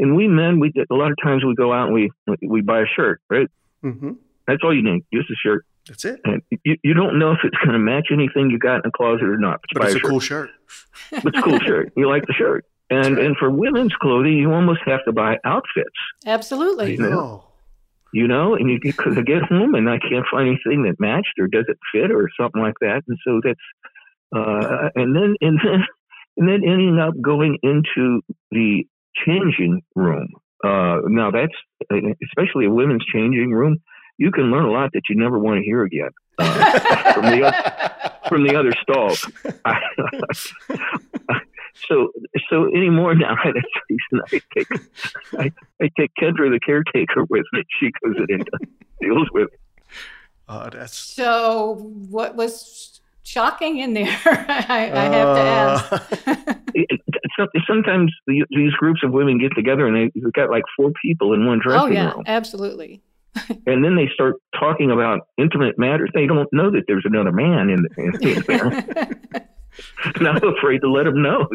and 0.00 0.16
we 0.16 0.26
men, 0.26 0.58
we 0.58 0.72
a 0.90 0.94
lot 0.94 1.12
of 1.12 1.18
times 1.22 1.44
we 1.44 1.54
go 1.54 1.72
out 1.72 1.88
and 1.88 1.94
we 1.94 2.10
we 2.42 2.62
buy 2.62 2.80
a 2.80 2.86
shirt, 2.86 3.20
right? 3.30 3.48
Mm-hmm. 3.84 4.12
That's 4.46 4.62
all 4.64 4.74
you 4.74 4.82
need, 4.82 5.04
just 5.12 5.30
a 5.30 5.34
shirt. 5.36 5.64
That's 5.86 6.04
it. 6.04 6.20
And 6.24 6.42
you, 6.64 6.76
you 6.82 6.94
don't 6.94 7.18
know 7.18 7.32
if 7.32 7.38
it's 7.44 7.56
going 7.58 7.72
to 7.72 7.78
match 7.78 8.08
anything 8.12 8.50
you 8.50 8.58
got 8.58 8.76
in 8.76 8.82
the 8.84 8.90
closet 8.90 9.24
or 9.24 9.38
not. 9.38 9.60
But 9.72 9.86
it's 9.86 9.96
a, 9.96 10.00
cool 10.00 10.20
shirt. 10.20 10.50
But 11.10 11.24
it's 11.26 11.38
a 11.38 11.42
cool 11.42 11.58
shirt. 11.60 11.92
You 11.96 12.08
like 12.08 12.26
the 12.26 12.32
shirt. 12.32 12.64
And 12.92 13.18
right. 13.18 13.26
and 13.26 13.36
for 13.36 13.48
women's 13.48 13.94
clothing, 13.94 14.32
you 14.32 14.52
almost 14.52 14.80
have 14.84 15.04
to 15.04 15.12
buy 15.12 15.36
outfits. 15.44 15.94
Absolutely. 16.26 16.94
You 16.94 16.98
know, 16.98 17.44
you 18.12 18.26
know 18.26 18.56
and 18.56 18.68
you 18.68 18.80
because 18.82 19.16
I 19.16 19.22
get 19.22 19.42
home 19.42 19.76
and 19.76 19.88
I 19.88 19.98
can't 20.00 20.26
find 20.28 20.48
anything 20.48 20.82
that 20.82 20.98
matched 20.98 21.38
or 21.38 21.46
does 21.46 21.66
it 21.68 21.78
fit 21.92 22.10
or 22.10 22.28
something 22.36 22.60
like 22.60 22.74
that. 22.80 23.02
And 23.06 23.16
so 23.24 23.40
that's 23.44 23.60
uh, 24.34 24.88
and 24.96 25.14
then 25.14 25.36
and 25.40 25.60
then 25.64 25.86
and 26.36 26.48
then 26.48 26.68
ending 26.68 26.98
up 26.98 27.14
going 27.20 27.58
into 27.62 28.22
the 28.50 28.84
changing 29.14 29.82
room. 29.94 30.28
Uh, 30.64 31.00
now 31.06 31.30
that's 31.30 31.54
especially 32.22 32.66
a 32.66 32.70
women's 32.70 33.04
changing 33.06 33.52
room. 33.52 33.78
You 34.18 34.30
can 34.30 34.50
learn 34.50 34.64
a 34.64 34.70
lot 34.70 34.90
that 34.92 35.02
you 35.08 35.16
never 35.16 35.38
want 35.38 35.58
to 35.58 35.64
hear 35.64 35.82
again 35.82 36.10
uh, 36.38 37.12
from 37.14 37.24
the 37.26 37.42
other, 37.44 38.12
from 38.28 38.46
the 38.46 38.54
other 38.56 38.72
stalls. 38.82 39.26
so 41.88 42.10
so 42.50 42.66
anymore 42.66 43.14
now. 43.14 43.36
I 43.42 43.52
take 44.54 44.68
I, 45.38 45.52
I 45.82 45.90
take 45.98 46.10
Kendra 46.20 46.50
the 46.50 46.60
caretaker 46.64 47.24
with 47.30 47.46
me. 47.52 47.64
She 47.78 47.90
goes 48.04 48.16
in 48.28 48.40
and 48.40 48.48
deals 49.00 49.28
with 49.32 49.48
it. 49.52 49.60
Oh, 50.48 50.68
that's 50.70 50.96
so. 50.96 51.76
What 52.08 52.34
was 52.34 52.99
shocking 53.30 53.78
in 53.78 53.94
there? 53.94 54.18
I, 54.26 54.90
I 54.92 55.04
have 55.04 55.36
to 55.36 55.42
ask. 55.42 56.56
Uh, 57.38 57.46
sometimes 57.66 58.12
these 58.26 58.72
groups 58.78 59.00
of 59.02 59.12
women 59.12 59.38
get 59.38 59.50
together 59.54 59.86
and 59.86 59.96
they, 59.96 60.20
have 60.20 60.32
got 60.34 60.50
like 60.50 60.64
four 60.76 60.92
people 61.00 61.32
in 61.32 61.46
one 61.46 61.58
dressing 61.58 61.88
room. 61.88 61.92
Oh 61.92 61.94
yeah, 61.94 62.12
room. 62.12 62.24
absolutely. 62.26 63.02
and 63.66 63.84
then 63.84 63.96
they 63.96 64.08
start 64.12 64.36
talking 64.58 64.90
about 64.90 65.20
intimate 65.38 65.78
matters. 65.78 66.10
They 66.12 66.26
don't 66.26 66.52
know 66.52 66.70
that 66.70 66.82
there's 66.86 67.04
another 67.06 67.32
man 67.32 67.70
in, 67.70 67.86
in, 67.96 68.28
in 68.28 68.42
there. 68.46 68.66
and 70.16 70.28
I'm 70.28 70.56
afraid 70.56 70.80
to 70.80 70.90
let 70.90 71.04
them 71.04 71.22
know. 71.22 71.48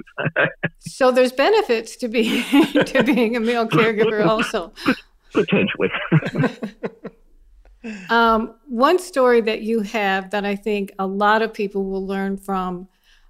so 0.79 1.11
there's 1.11 1.31
benefits 1.31 1.95
to 1.97 2.07
being 2.07 2.43
to 2.85 3.03
being 3.03 3.35
a 3.35 3.39
male 3.39 3.67
caregiver, 3.67 4.25
also. 4.25 4.73
Potentially. 5.33 5.89
Um, 8.09 8.55
one 8.67 8.99
story 8.99 9.41
that 9.41 9.61
you 9.61 9.81
have 9.81 10.31
that 10.31 10.45
I 10.45 10.55
think 10.55 10.93
a 10.99 11.07
lot 11.07 11.41
of 11.41 11.53
people 11.53 11.85
will 11.85 12.05
learn 12.05 12.37
from 12.37 12.87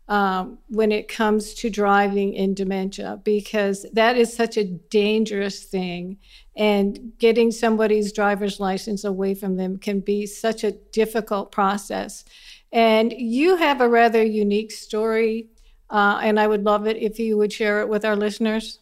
um, 0.07 0.59
when 0.67 0.91
it 0.91 1.07
comes 1.07 1.53
to 1.55 1.69
driving 1.69 2.33
in 2.33 2.53
dementia, 2.53 3.19
because 3.23 3.85
that 3.93 4.17
is 4.17 4.35
such 4.35 4.55
a 4.55 4.63
dangerous 4.63 5.63
thing. 5.63 6.17
And 6.55 7.13
getting 7.17 7.51
somebody's 7.51 8.13
driver's 8.13 8.59
license 8.59 9.03
away 9.03 9.33
from 9.33 9.57
them 9.57 9.77
can 9.77 10.01
be 10.01 10.25
such 10.27 10.63
a 10.63 10.71
difficult 10.71 11.51
process. 11.51 12.23
And 12.71 13.13
you 13.13 13.55
have 13.55 13.81
a 13.81 13.89
rather 13.89 14.23
unique 14.23 14.71
story, 14.71 15.49
uh, 15.89 16.19
and 16.21 16.39
I 16.39 16.47
would 16.47 16.63
love 16.63 16.87
it 16.87 16.97
if 16.97 17.19
you 17.19 17.37
would 17.37 17.51
share 17.51 17.81
it 17.81 17.89
with 17.89 18.05
our 18.05 18.15
listeners. 18.15 18.79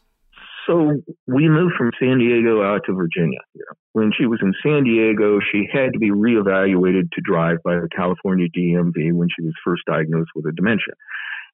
So 0.68 1.02
we 1.28 1.50
moved 1.50 1.76
from 1.78 1.92
San 2.00 2.20
Diego 2.20 2.64
out 2.64 2.82
to 2.86 2.94
Virginia 2.94 3.40
here. 3.54 3.76
When 3.94 4.12
she 4.18 4.26
was 4.26 4.40
in 4.42 4.54
San 4.64 4.84
Diego, 4.84 5.40
she 5.40 5.68
had 5.72 5.94
to 5.94 6.00
be 6.00 6.12
reevaluated 6.12 7.12
to 7.12 7.22
drive 7.24 7.58
by 7.64 7.76
the 7.76 7.90
California 7.96 8.48
DMV 8.50 9.14
when 9.14 9.28
she 9.36 9.44
was 9.44 9.54
first 9.64 9.84
diagnosed 9.86 10.32
with 10.36 10.46
a 10.46 10.52
dementia. 10.52 10.94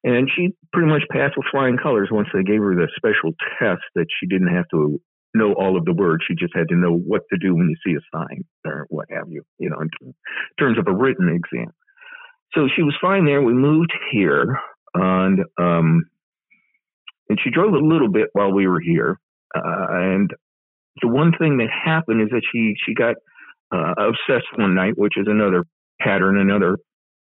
And 0.04 0.30
she 0.34 0.54
pretty 0.72 0.88
much 0.88 1.02
passed 1.10 1.36
with 1.36 1.46
flying 1.50 1.76
colors 1.76 2.08
once 2.10 2.28
they 2.32 2.42
gave 2.42 2.60
her 2.60 2.74
the 2.74 2.88
special 2.96 3.34
test 3.58 3.82
that 3.94 4.06
she 4.18 4.26
didn't 4.26 4.54
have 4.54 4.68
to 4.70 5.00
know 5.34 5.52
all 5.52 5.76
of 5.76 5.84
the 5.84 5.92
words. 5.92 6.24
She 6.26 6.34
just 6.34 6.56
had 6.56 6.68
to 6.68 6.76
know 6.76 6.96
what 6.96 7.22
to 7.32 7.38
do 7.38 7.54
when 7.54 7.68
you 7.68 7.76
see 7.84 7.96
a 7.96 8.16
sign 8.16 8.44
or 8.64 8.86
what 8.88 9.08
have 9.10 9.28
you, 9.28 9.42
you 9.58 9.68
know, 9.68 9.80
in 9.80 10.14
terms 10.58 10.78
of 10.78 10.86
a 10.88 10.94
written 10.94 11.28
exam 11.28 11.72
so 12.54 12.68
she 12.74 12.82
was 12.82 12.96
fine 13.00 13.26
there. 13.26 13.42
We 13.42 13.52
moved 13.52 13.92
here, 14.10 14.58
and 14.94 15.40
um, 15.58 16.04
and 17.30 17.38
she 17.42 17.50
drove 17.50 17.72
a 17.74 17.78
little 17.78 18.10
bit 18.10 18.28
while 18.32 18.52
we 18.52 18.66
were 18.66 18.80
here. 18.80 19.18
Uh, 19.54 19.86
and 19.88 20.30
the 21.00 21.08
one 21.08 21.32
thing 21.38 21.58
that 21.58 21.68
happened 21.70 22.20
is 22.20 22.28
that 22.30 22.42
she 22.52 22.74
she 22.84 22.92
got 22.92 23.14
uh, 23.72 23.94
obsessed 23.96 24.50
one 24.56 24.74
night, 24.74 24.98
which 24.98 25.14
is 25.16 25.26
another 25.28 25.64
pattern, 26.00 26.36
another 26.36 26.76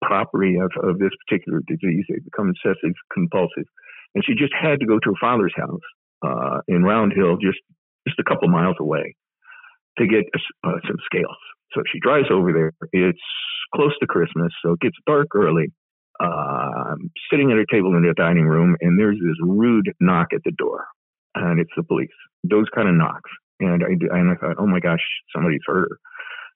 property 0.02 0.56
of, 0.56 0.72
of 0.82 0.98
this 0.98 1.12
particular 1.26 1.60
disease. 1.68 2.04
They 2.08 2.18
become 2.24 2.48
obsessive 2.48 2.96
compulsive, 3.12 3.68
and 4.14 4.24
she 4.24 4.32
just 4.34 4.54
had 4.58 4.80
to 4.80 4.86
go 4.86 4.98
to 4.98 5.10
her 5.10 5.20
father's 5.20 5.54
house 5.54 5.86
uh, 6.26 6.60
in 6.66 6.82
Round 6.82 7.12
Hill, 7.14 7.36
just 7.36 7.60
just 8.08 8.18
a 8.18 8.24
couple 8.24 8.48
miles 8.48 8.76
away, 8.80 9.14
to 9.98 10.06
get 10.06 10.24
uh, 10.64 10.80
some 10.88 10.96
scales. 11.04 11.36
So 11.74 11.82
she 11.92 12.00
drives 12.00 12.28
over 12.32 12.52
there. 12.52 12.72
It's 12.92 13.20
close 13.74 13.92
to 14.00 14.06
Christmas, 14.06 14.52
so 14.64 14.72
it 14.72 14.80
gets 14.80 14.96
dark 15.06 15.28
early. 15.34 15.68
Uh, 16.22 16.94
I'm 16.94 17.10
sitting 17.30 17.50
at 17.50 17.58
a 17.58 17.66
table 17.70 17.96
in 17.96 18.02
the 18.02 18.14
dining 18.16 18.46
room, 18.46 18.76
and 18.80 18.98
there's 18.98 19.18
this 19.18 19.36
rude 19.42 19.92
knock 20.00 20.28
at 20.32 20.42
the 20.44 20.52
door, 20.52 20.86
and 21.34 21.58
it's 21.58 21.72
the 21.76 21.82
police. 21.82 22.14
Those 22.44 22.66
kind 22.74 22.88
of 22.88 22.94
knocks, 22.94 23.30
and 23.58 23.82
I 23.82 24.16
and 24.16 24.30
I 24.30 24.34
thought, 24.36 24.56
oh 24.58 24.66
my 24.66 24.78
gosh, 24.78 25.02
somebody's 25.34 25.60
hurt 25.66 25.88
her. 25.90 25.98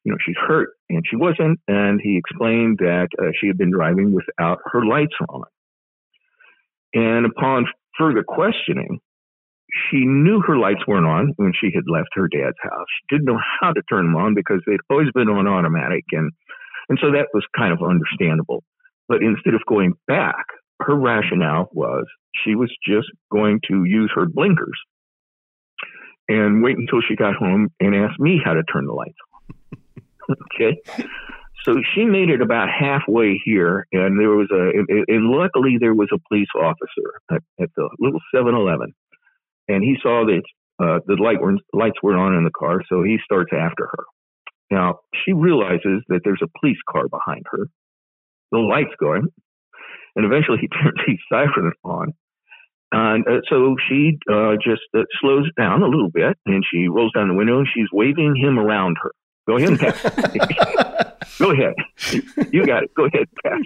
You 0.05 0.13
know, 0.13 0.19
she's 0.25 0.37
hurt, 0.37 0.69
and 0.89 1.03
she 1.09 1.17
wasn't. 1.17 1.59
And 1.67 2.01
he 2.01 2.17
explained 2.17 2.79
that 2.79 3.09
uh, 3.19 3.33
she 3.41 3.49
had 3.49 3.59
been 3.59 3.73
driving 3.73 4.13
without 4.13 4.59
her 4.73 4.87
lights 4.87 5.17
on. 5.29 5.43
And 6.95 7.27
upon 7.27 7.67
further 7.99 8.23
questioning, 8.23 9.01
she 9.91 10.07
knew 10.07 10.41
her 10.47 10.57
lights 10.57 10.87
weren't 10.87 11.07
on 11.07 11.33
when 11.37 11.53
she 11.61 11.71
had 11.75 11.85
left 11.89 12.11
her 12.15 12.29
dad's 12.29 12.57
house. 12.63 12.87
She 13.01 13.17
didn't 13.17 13.27
know 13.27 13.41
how 13.61 13.73
to 13.73 13.83
turn 13.91 14.07
them 14.07 14.17
on 14.17 14.35
because 14.35 14.63
they'd 14.65 14.79
always 14.89 15.11
been 15.13 15.29
on 15.29 15.49
automatic, 15.49 16.05
and 16.13 16.31
and 16.89 16.99
so 17.03 17.11
that 17.11 17.29
was 17.35 17.45
kind 17.57 17.73
of 17.73 17.83
understandable. 17.83 18.63
But 19.09 19.23
instead 19.23 19.55
of 19.55 19.61
going 19.69 19.95
back, 20.07 20.47
her 20.81 20.95
rationale 20.95 21.69
was 21.73 22.07
she 22.45 22.55
was 22.55 22.71
just 22.87 23.09
going 23.31 23.61
to 23.69 23.85
use 23.85 24.11
her 24.15 24.27
blinkers 24.27 24.79
and 26.29 26.63
wait 26.63 26.77
until 26.77 27.01
she 27.07 27.17
got 27.17 27.35
home 27.35 27.69
and 27.81 27.95
ask 27.95 28.19
me 28.19 28.41
how 28.45 28.53
to 28.53 28.63
turn 28.65 28.87
the 28.87 28.93
lights 28.93 29.15
on. 29.33 30.37
okay. 30.55 30.81
So 31.65 31.77
she 31.95 32.05
made 32.05 32.31
it 32.31 32.41
about 32.43 32.69
halfway 32.69 33.41
here, 33.45 33.87
and 33.93 34.21
there 34.21 34.31
was 34.31 34.49
a, 34.53 35.13
and 35.13 35.31
luckily 35.31 35.79
there 35.81 35.95
was 35.95 36.09
a 36.13 36.19
police 36.29 36.49
officer 36.55 37.21
at, 37.31 37.43
at 37.61 37.71
the 37.77 37.89
little 37.99 38.21
7 38.33 38.55
Eleven 38.55 38.95
and 39.69 39.83
he 39.83 39.97
saw 40.03 40.25
that 40.27 40.43
uh, 40.79 41.01
the 41.07 41.17
light 41.21 41.41
were, 41.41 41.57
lights 41.73 42.03
were 42.03 42.17
on 42.17 42.35
in 42.35 42.45
the 42.45 42.51
car, 42.51 42.81
so 42.89 43.03
he 43.03 43.19
starts 43.25 43.51
after 43.53 43.87
her. 43.87 44.05
Now 44.71 45.01
she 45.25 45.33
realizes 45.33 46.03
that 46.09 46.21
there's 46.25 46.43
a 46.43 46.59
police 46.61 46.79
car 46.89 47.09
behind 47.09 47.45
her. 47.51 47.69
The 48.53 48.59
light's 48.59 48.95
going, 48.99 49.27
and 50.15 50.25
eventually 50.25 50.59
he 50.61 50.69
turns 50.83 51.01
his 51.07 51.19
siren 51.29 51.73
on. 51.85 52.15
And 52.93 53.27
uh, 53.27 53.41
so 53.49 53.77
she 53.89 54.19
uh, 54.31 54.55
just 54.63 54.83
uh, 54.97 55.03
slows 55.21 55.51
down 55.59 55.83
a 55.83 55.89
little 55.89 56.11
bit, 56.11 56.37
and 56.47 56.65
she 56.71 56.89
rolls 56.89 57.13
down 57.15 57.29
the 57.29 57.35
window, 57.35 57.59
and 57.59 57.69
she's 57.73 57.89
waving 57.93 58.37
him 58.37 58.59
around 58.59 58.97
her. 59.03 59.13
Go 59.49 59.57
ahead 59.57 59.71
and 59.71 59.79
pass. 59.79 60.03
Go 61.39 61.51
ahead. 61.51 61.75
You 62.53 62.65
got 62.65 62.85
it. 62.85 62.95
Go 62.95 63.07
ahead, 63.07 63.27
pass. 63.45 63.61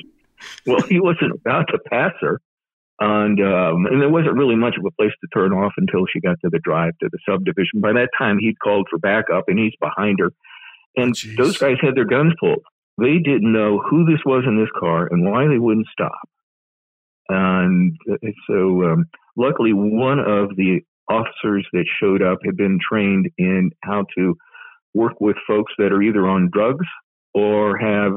Well, 0.66 0.81
he 0.83 1.01
wasn't 1.01 1.33
about 1.33 1.69
to 1.69 1.79
pass 1.90 2.12
her 2.21 2.40
and 3.01 3.40
um, 3.40 3.87
and 3.87 4.01
there 4.01 4.11
wasn't 4.11 4.37
really 4.37 4.57
much 4.57 4.77
of 4.79 4.85
a 4.85 4.90
place 4.90 5.12
to 5.23 5.29
turn 5.33 5.53
off 5.53 5.73
until 5.79 6.05
she 6.07 6.21
got 6.21 6.38
to 6.43 6.51
the 6.51 6.61
drive 6.62 6.93
to 7.01 7.09
the 7.11 7.19
subdivision. 7.27 7.81
By 7.81 7.95
that 7.95 8.11
time, 8.16 8.38
he'd 8.38 8.61
called 8.62 8.88
for 8.90 8.99
backup, 8.99 9.45
and 9.49 9.59
he's 9.59 9.75
behind 9.81 10.19
her. 10.21 10.31
And 10.97 11.14
oh, 11.16 11.43
those 11.43 11.57
guys 11.57 11.77
had 11.81 11.95
their 11.95 12.05
guns 12.05 12.35
pulled. 12.38 12.62
They 13.01 13.19
didn't 13.19 13.53
know 13.53 13.79
who 13.79 14.05
this 14.05 14.21
was 14.25 14.45
in 14.47 14.59
this 14.59 14.71
car 14.79 15.09
and 15.11 15.25
why 15.25 15.47
they 15.49 15.59
wouldn't 15.59 15.87
stop. 15.93 16.29
And 17.29 17.97
uh, 18.11 18.17
so, 18.49 18.85
um, 18.85 19.07
luckily, 19.37 19.73
one 19.73 20.19
of 20.19 20.57
the 20.57 20.81
officers 21.09 21.67
that 21.73 21.85
showed 22.01 22.23
up 22.23 22.39
had 22.45 22.57
been 22.57 22.79
trained 22.81 23.31
in 23.39 23.71
how 23.83 24.05
to 24.17 24.37
work 24.95 25.21
with 25.21 25.37
folks 25.47 25.73
that 25.79 25.93
are 25.93 26.03
either 26.03 26.29
on 26.29 26.51
drugs 26.53 26.87
or 27.35 27.79
have 27.79 28.13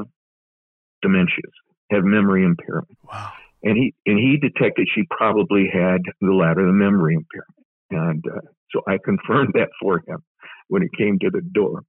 dementias, 1.04 1.52
have 1.90 2.04
memory 2.04 2.44
impairment. 2.44 2.98
Wow 3.04 3.30
and 3.64 3.76
he 3.76 3.94
and 4.06 4.18
he 4.18 4.36
detected 4.36 4.88
she 4.94 5.02
probably 5.10 5.68
had 5.72 6.02
the 6.20 6.32
latter, 6.32 6.64
the 6.64 6.72
memory 6.72 7.16
impairment, 7.16 7.66
and 7.90 8.24
uh, 8.32 8.40
so 8.70 8.82
I 8.86 8.98
confirmed 9.04 9.54
that 9.54 9.70
for 9.80 10.02
him 10.06 10.22
when 10.68 10.82
it 10.82 10.90
came 10.96 11.18
to 11.20 11.30
the 11.30 11.40
door. 11.40 11.82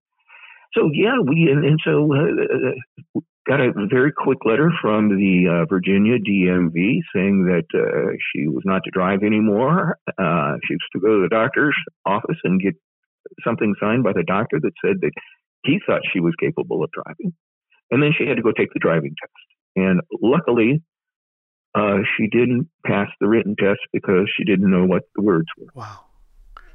So 0.75 0.89
yeah, 0.93 1.15
we 1.25 1.49
and, 1.49 1.63
and 1.63 1.79
so 1.83 2.09
uh, 2.13 3.21
got 3.47 3.61
a 3.61 3.71
very 3.89 4.11
quick 4.11 4.39
letter 4.45 4.71
from 4.81 5.09
the 5.09 5.47
uh, 5.47 5.65
Virginia 5.69 6.17
DMV 6.19 6.99
saying 7.13 7.45
that 7.45 7.65
uh, 7.73 8.11
she 8.31 8.47
was 8.47 8.63
not 8.65 8.83
to 8.83 8.91
drive 8.91 9.23
anymore. 9.23 9.97
Uh, 10.07 10.57
she 10.67 10.73
was 10.73 10.89
to 10.93 10.99
go 10.99 11.07
to 11.07 11.21
the 11.21 11.29
doctor's 11.29 11.75
office 12.05 12.37
and 12.43 12.61
get 12.61 12.73
something 13.43 13.75
signed 13.79 14.03
by 14.03 14.13
the 14.13 14.23
doctor 14.23 14.59
that 14.61 14.71
said 14.83 14.97
that 15.01 15.11
he 15.63 15.79
thought 15.85 16.01
she 16.11 16.19
was 16.19 16.33
capable 16.39 16.83
of 16.83 16.91
driving. 16.91 17.33
And 17.91 18.01
then 18.01 18.11
she 18.17 18.27
had 18.27 18.37
to 18.37 18.43
go 18.43 18.51
take 18.51 18.73
the 18.73 18.79
driving 18.79 19.15
test. 19.21 19.31
And 19.75 20.01
luckily, 20.21 20.81
uh, 21.75 21.99
she 22.17 22.27
didn't 22.27 22.69
pass 22.85 23.07
the 23.19 23.27
written 23.27 23.55
test 23.57 23.81
because 23.93 24.29
she 24.35 24.43
didn't 24.43 24.69
know 24.69 24.85
what 24.85 25.03
the 25.15 25.21
words 25.21 25.47
were. 25.57 25.67
Wow. 25.73 26.05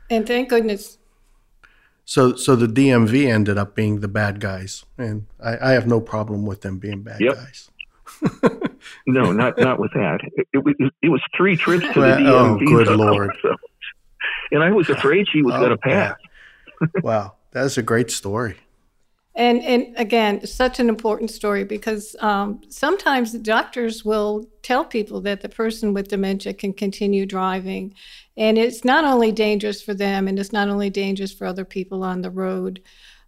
And 0.08 0.26
thank 0.26 0.48
goodness. 0.48 0.98
So, 2.10 2.34
so 2.34 2.56
the 2.56 2.66
DMV 2.66 3.28
ended 3.32 3.56
up 3.56 3.76
being 3.76 4.00
the 4.00 4.08
bad 4.08 4.40
guys, 4.40 4.84
and 4.98 5.26
I, 5.40 5.68
I 5.68 5.70
have 5.74 5.86
no 5.86 6.00
problem 6.00 6.44
with 6.44 6.62
them 6.62 6.78
being 6.78 7.02
bad 7.04 7.20
Yep. 7.20 7.34
guys. 7.36 7.70
No, 9.06 9.30
not 9.30 9.58
not 9.58 9.78
with 9.78 9.92
that. 9.92 10.18
It, 10.34 10.48
it 10.54 10.64
was 10.64 10.74
it 11.02 11.08
was 11.08 11.20
three 11.36 11.54
trips 11.56 11.86
to 11.86 11.92
the 11.94 12.00
Well, 12.00 12.26
oh, 12.26 12.56
DMV. 12.58 12.66
good 12.66 12.86
so- 12.88 12.94
Lord. 12.94 13.30
so- 13.42 13.54
and 14.50 14.62
I 14.64 14.70
was 14.72 14.88
afraid 14.90 15.28
she 15.30 15.42
was 15.42 15.54
Oh, 15.54 15.58
going 15.60 15.70
to 15.70 15.76
pass. 15.76 16.16
wow, 17.04 17.34
that's 17.52 17.78
a 17.78 17.82
great 17.82 18.10
story. 18.10 18.56
And 19.36 19.62
and 19.62 19.94
again, 19.96 20.44
such 20.44 20.80
an 20.80 20.88
important 20.88 21.30
story 21.30 21.62
because 21.62 22.16
um, 22.20 22.60
sometimes 22.68 23.32
doctors 23.32 24.04
will 24.04 24.44
tell 24.62 24.84
people 24.84 25.20
that 25.22 25.40
the 25.40 25.48
person 25.48 25.94
with 25.94 26.08
dementia 26.08 26.52
can 26.52 26.72
continue 26.72 27.26
driving, 27.26 27.94
and 28.36 28.58
it's 28.58 28.84
not 28.84 29.04
only 29.04 29.30
dangerous 29.30 29.82
for 29.82 29.94
them, 29.94 30.26
and 30.26 30.38
it's 30.38 30.52
not 30.52 30.68
only 30.68 30.90
dangerous 30.90 31.32
for 31.32 31.46
other 31.46 31.64
people 31.64 32.02
on 32.02 32.22
the 32.22 32.30
road, 32.30 32.82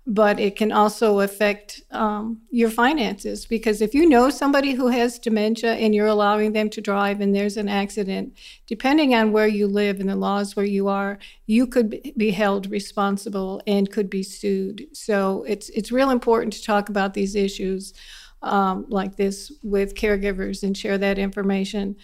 but 0.07 0.41
it 0.41 0.57
can 0.57 0.73
also 0.73 1.21
affect 1.21 1.81
um, 1.93 2.41
your 2.51 2.71
finances 2.71 3.47
because 3.47 3.81
if 3.81 3.95
you 3.95 4.09
know 4.09 4.31
somebody 4.31 4.73
who 4.73 4.89
has 4.89 5.19
dementia 5.19 5.75
and 5.75 5.95
you're 5.95 6.09
allowing 6.09 6.53
them 6.53 6.69
to 6.71 6.81
drive 6.81 7.21
and 7.21 7.35
there's 7.35 7.57
an 7.57 7.69
accident, 7.69 8.37
depending 8.67 9.15
on 9.15 9.31
where 9.31 9.47
you 9.47 9.69
live 9.69 10.01
and 10.01 10.09
the 10.09 10.17
laws 10.17 10.57
where 10.57 10.67
you 10.67 10.89
are, 10.89 11.19
you 11.47 11.69
could 11.69 11.91
be- 12.17 12.31
held 12.33 12.69
responsible 12.71 13.63
and 13.67 13.93
could 13.93 14.11
be 14.11 14.23
sued. 14.23 14.87
So 14.93 15.45
it's 15.47 15.69
it's 15.69 15.93
real 15.93 16.11
important 16.11 16.53
to 16.55 16.63
talk 16.65 16.89
about 16.89 17.15
these 17.15 17.37
issues 17.37 17.95
um, 18.43 18.87
like 18.89 19.17
this 19.17 19.53
with 19.63 19.95
caregivers 19.95 20.65
and 20.65 20.77
share 20.77 20.99
that 20.99 21.19
information. 21.19 21.95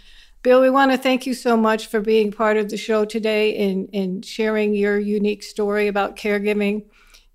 Bill, 0.43 0.61
we 0.61 0.71
want 0.71 0.93
to 0.93 0.99
thank 0.99 1.27
you 1.27 1.35
so 1.35 1.57
much 1.57 1.89
for 1.89 2.01
being 2.01 2.31
part 2.31 2.57
of 2.57 2.71
the 2.71 2.77
show 2.77 3.05
today 3.05 3.57
and, 3.69 3.89
and 3.93 4.25
sharing 4.25 4.73
your 4.73 4.97
unique 4.99 5.43
story 5.43 5.89
about 5.89 6.15
caregiving. 6.15 6.85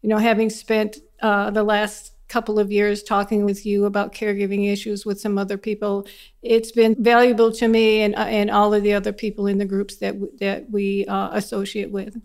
You 0.04 0.10
know, 0.10 0.18
having 0.18 0.50
spent 0.50 0.98
uh, 1.22 1.50
the 1.50 1.63
last 1.63 2.12
couple 2.28 2.60
of 2.60 2.72
years 2.72 3.04
talking 3.04 3.46
with 3.46 3.66
you 3.66 3.86
about 3.86 4.13
caregiving 4.13 4.72
issues 4.72 5.06
with 5.06 5.20
some 5.20 5.38
other 5.38 5.58
people, 5.58 6.06
it's 6.42 6.72
been 6.72 6.96
valuable 7.02 7.54
to 7.54 7.68
me 7.68 8.02
and, 8.02 8.13
uh, 8.16 8.20
and 8.20 8.52
all 8.52 8.74
of 8.74 8.84
the 8.84 8.94
other 8.94 9.13
people 9.13 9.48
in 9.48 9.60
the 9.60 9.66
groups 9.66 9.96
that, 9.98 10.13
w- 10.13 10.32
that 10.39 10.70
we 10.70 11.06
uh, 11.06 11.30
associate 11.32 11.89
with. 11.89 12.22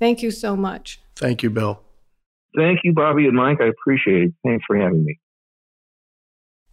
Thank 0.00 0.22
you 0.22 0.32
so 0.32 0.56
much. 0.56 1.00
Thank 1.14 1.44
you, 1.44 1.50
Bill. 1.50 1.80
Thank 2.56 2.80
you, 2.82 2.92
Bobby 2.92 3.26
and 3.26 3.36
Mike. 3.36 3.60
I 3.60 3.66
appreciate 3.66 4.22
it. 4.22 4.34
Thanks 4.44 4.64
for 4.66 4.76
having 4.76 5.04
me. 5.04 5.20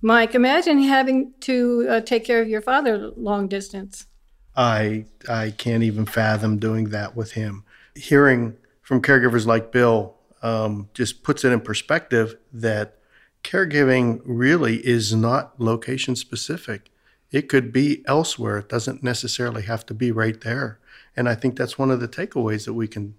Mike, 0.01 0.33
imagine 0.33 0.81
having 0.81 1.33
to 1.41 1.85
uh, 1.89 2.01
take 2.01 2.25
care 2.25 2.41
of 2.41 2.47
your 2.47 2.61
father 2.61 3.11
long 3.15 3.47
distance. 3.47 4.07
I 4.55 5.05
I 5.29 5.51
can't 5.51 5.83
even 5.83 6.05
fathom 6.07 6.57
doing 6.57 6.89
that 6.89 7.15
with 7.15 7.33
him. 7.33 7.63
Hearing 7.95 8.55
from 8.81 9.01
caregivers 9.01 9.45
like 9.45 9.71
Bill 9.71 10.16
um, 10.41 10.89
just 10.93 11.23
puts 11.23 11.43
it 11.43 11.51
in 11.51 11.61
perspective 11.61 12.35
that 12.53 12.97
caregiving 13.43 14.21
really 14.25 14.85
is 14.85 15.13
not 15.13 15.59
location 15.59 16.15
specific. 16.15 16.91
It 17.31 17.49
could 17.49 17.71
be 17.71 18.03
elsewhere. 18.07 18.57
It 18.59 18.69
doesn't 18.69 19.03
necessarily 19.03 19.63
have 19.63 19.85
to 19.87 19.93
be 19.93 20.11
right 20.11 20.39
there. 20.41 20.79
And 21.15 21.27
I 21.27 21.35
think 21.35 21.57
that's 21.57 21.77
one 21.77 21.91
of 21.91 21.99
the 21.99 22.07
takeaways 22.07 22.65
that 22.65 22.73
we 22.73 22.87
can 22.87 23.15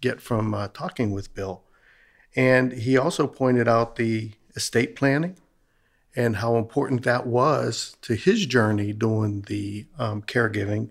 get 0.00 0.20
from 0.20 0.54
uh, 0.54 0.68
talking 0.68 1.12
with 1.12 1.34
Bill. 1.34 1.62
And 2.34 2.72
he 2.72 2.98
also 2.98 3.26
pointed 3.26 3.66
out 3.66 3.96
the 3.96 4.32
estate 4.54 4.94
planning 4.94 5.36
and 6.14 6.36
how 6.36 6.56
important 6.56 7.02
that 7.04 7.26
was 7.26 7.96
to 8.02 8.14
his 8.14 8.46
journey 8.46 8.92
doing 8.92 9.42
the 9.42 9.86
um, 9.98 10.22
caregiving. 10.22 10.90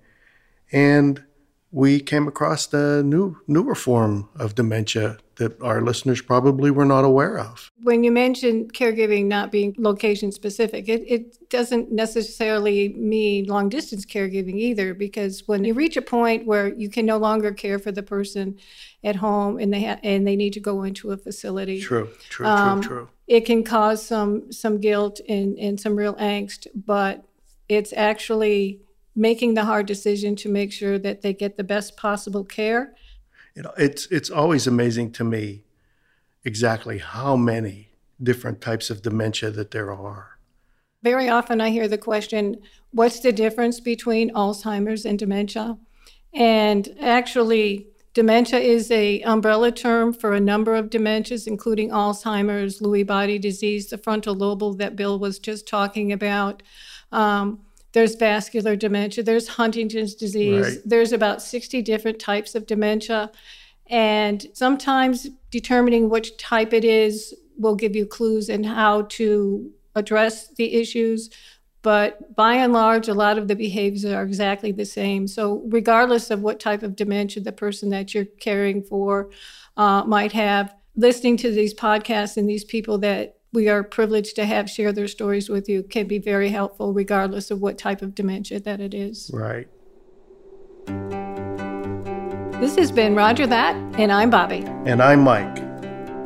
And 0.71 1.23
we 1.75 1.99
came 1.99 2.25
across 2.25 2.67
the 2.67 3.03
new 3.03 3.35
newer 3.47 3.75
form 3.75 4.29
of 4.39 4.55
dementia 4.55 5.17
that 5.35 5.61
our 5.61 5.81
listeners 5.81 6.21
probably 6.21 6.71
were 6.71 6.85
not 6.85 7.03
aware 7.03 7.37
of. 7.37 7.69
When 7.83 8.05
you 8.05 8.11
mentioned 8.13 8.71
caregiving 8.73 9.25
not 9.25 9.51
being 9.51 9.75
location 9.77 10.31
specific, 10.31 10.87
it, 10.87 11.03
it 11.05 11.49
doesn't 11.49 11.91
necessarily 11.91 12.93
mean 13.13 13.47
long 13.47 13.67
distance 13.67 14.05
caregiving 14.05 14.55
either, 14.55 14.93
because 14.93 15.43
when 15.49 15.65
you 15.65 15.73
reach 15.73 15.97
a 15.97 16.01
point 16.01 16.47
where 16.47 16.73
you 16.73 16.87
can 16.89 17.05
no 17.05 17.17
longer 17.17 17.51
care 17.51 17.77
for 17.77 17.91
the 17.91 18.03
person 18.03 18.57
at 19.03 19.17
home 19.17 19.59
and 19.59 19.73
they 19.73 19.83
ha- 19.83 19.99
and 20.01 20.25
they 20.25 20.37
need 20.37 20.53
to 20.53 20.61
go 20.61 20.83
into 20.83 21.11
a 21.11 21.17
facility, 21.17 21.81
True, 21.81 22.07
true, 22.29 22.45
Um, 22.47 22.79
true, 22.81 22.89
true. 22.95 23.09
it 23.27 23.41
can 23.45 23.65
cause 23.65 23.99
some 24.11 24.49
some 24.49 24.79
guilt 24.79 25.19
and, 25.27 25.59
and 25.59 25.77
some 25.77 25.97
real 25.97 26.15
angst, 26.15 26.67
but 26.73 27.25
it's 27.67 27.91
actually 27.91 28.79
making 29.15 29.53
the 29.53 29.65
hard 29.65 29.85
decision 29.85 30.35
to 30.35 30.49
make 30.49 30.71
sure 30.71 30.99
that 30.99 31.21
they 31.21 31.33
get 31.33 31.57
the 31.57 31.63
best 31.63 31.95
possible 31.95 32.43
care. 32.43 32.93
You 33.55 33.63
know, 33.63 33.73
it's 33.77 34.07
it's 34.07 34.29
always 34.29 34.67
amazing 34.67 35.11
to 35.13 35.23
me 35.23 35.63
exactly 36.43 36.97
how 36.99 37.35
many 37.35 37.89
different 38.21 38.61
types 38.61 38.89
of 38.89 39.01
dementia 39.01 39.49
that 39.51 39.71
there 39.71 39.91
are. 39.91 40.37
Very 41.01 41.29
often 41.29 41.61
I 41.61 41.69
hear 41.69 41.87
the 41.87 41.97
question, 41.97 42.57
what's 42.91 43.19
the 43.19 43.31
difference 43.31 43.79
between 43.79 44.33
Alzheimer's 44.33 45.05
and 45.05 45.19
dementia? 45.19 45.77
And 46.33 46.95
actually, 46.99 47.87
dementia 48.13 48.59
is 48.59 48.89
a 48.91 49.21
umbrella 49.21 49.71
term 49.71 50.13
for 50.13 50.33
a 50.33 50.39
number 50.39 50.75
of 50.75 50.89
dementias, 50.89 51.47
including 51.47 51.89
Alzheimer's, 51.89 52.79
Lewy 52.79 53.05
body 53.05 53.37
disease, 53.37 53.87
the 53.89 53.97
frontal 53.97 54.35
lobe 54.35 54.77
that 54.79 54.95
Bill 54.95 55.19
was 55.19 55.39
just 55.39 55.67
talking 55.67 56.11
about. 56.11 56.63
Um, 57.11 57.61
there's 57.95 58.15
vascular 58.15 58.75
dementia, 58.75 59.23
there's 59.23 59.47
Huntington's 59.47 60.15
disease, 60.15 60.65
Right. 60.65 60.77
there's 60.83 61.13
about 61.13 61.41
60 61.41 61.81
different 61.81 62.19
types 62.19 62.53
of 62.53 62.67
dementia. 62.67 63.31
And 63.87 64.45
sometimes 64.53 65.29
determining 65.49 66.09
which 66.09 66.35
type 66.35 66.73
it 66.73 66.83
is 66.83 67.33
will 67.57 67.75
give 67.75 67.95
you 67.95 68.05
clues 68.05 68.49
in 68.49 68.65
how 68.65 69.03
to 69.03 69.71
address 69.95 70.49
the 70.55 70.73
issues. 70.73 71.29
But 71.83 72.35
by 72.35 72.55
and 72.55 72.73
large, 72.73 73.07
a 73.07 73.13
lot 73.13 73.37
of 73.37 73.47
the 73.47 73.55
behaviors 73.55 74.03
are 74.03 74.23
exactly 74.23 74.73
the 74.73 74.85
same. 74.85 75.25
So, 75.25 75.63
regardless 75.69 76.29
of 76.31 76.41
what 76.41 76.59
type 76.59 76.83
of 76.83 76.97
dementia 76.97 77.43
the 77.43 77.53
person 77.53 77.91
that 77.91 78.13
you're 78.13 78.25
caring 78.25 78.83
for 78.83 79.29
uh, 79.77 80.03
might 80.03 80.33
have, 80.33 80.75
listening 80.97 81.37
to 81.37 81.51
these 81.51 81.73
podcasts 81.73 82.35
and 82.35 82.49
these 82.49 82.65
people 82.65 82.97
that 82.97 83.34
we 83.55 83.69
are 83.69 83.83
privileged 83.83 84.35
to 84.35 84.45
have 84.45 84.69
share 84.69 84.91
their 84.91 85.07
stories 85.07 85.49
with 85.49 85.67
you 85.69 85.81
can 85.81 86.07
be 86.07 86.19
very 86.19 86.49
helpful, 86.49 86.93
regardless 86.93 87.49
of 87.49 87.61
what 87.61 87.77
type 87.77 88.01
of 88.01 88.13
dementia 88.13 88.59
that 88.59 88.81
it 88.81 88.93
is. 88.93 89.31
Right. 89.33 89.67
This 92.59 92.75
has 92.75 92.91
been 92.91 93.15
Rodger 93.15 93.47
That, 93.47 93.75
and 93.97 94.11
I'm 94.11 94.29
Bobby. 94.29 94.63
And 94.85 95.01
I'm 95.01 95.21
Mike. 95.21 95.57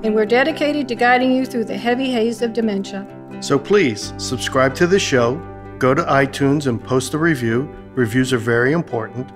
And 0.03 0.15
we're 0.15 0.25
dedicated 0.25 0.87
to 0.87 0.95
guiding 0.95 1.31
you 1.31 1.45
through 1.45 1.65
the 1.65 1.77
heavy 1.77 2.11
haze 2.11 2.41
of 2.41 2.53
dementia. 2.53 3.07
So 3.41 3.59
please 3.59 4.13
subscribe 4.17 4.73
to 4.75 4.87
the 4.87 4.99
show, 4.99 5.35
go 5.77 5.93
to 5.93 6.03
iTunes 6.03 6.67
and 6.67 6.83
post 6.83 7.13
a 7.13 7.17
review. 7.17 7.69
Reviews 7.93 8.33
are 8.33 8.37
very 8.37 8.73
important. 8.73 9.29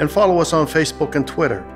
And 0.00 0.10
follow 0.10 0.38
us 0.38 0.52
on 0.52 0.66
Facebook 0.66 1.14
and 1.14 1.26
Twitter. 1.26 1.66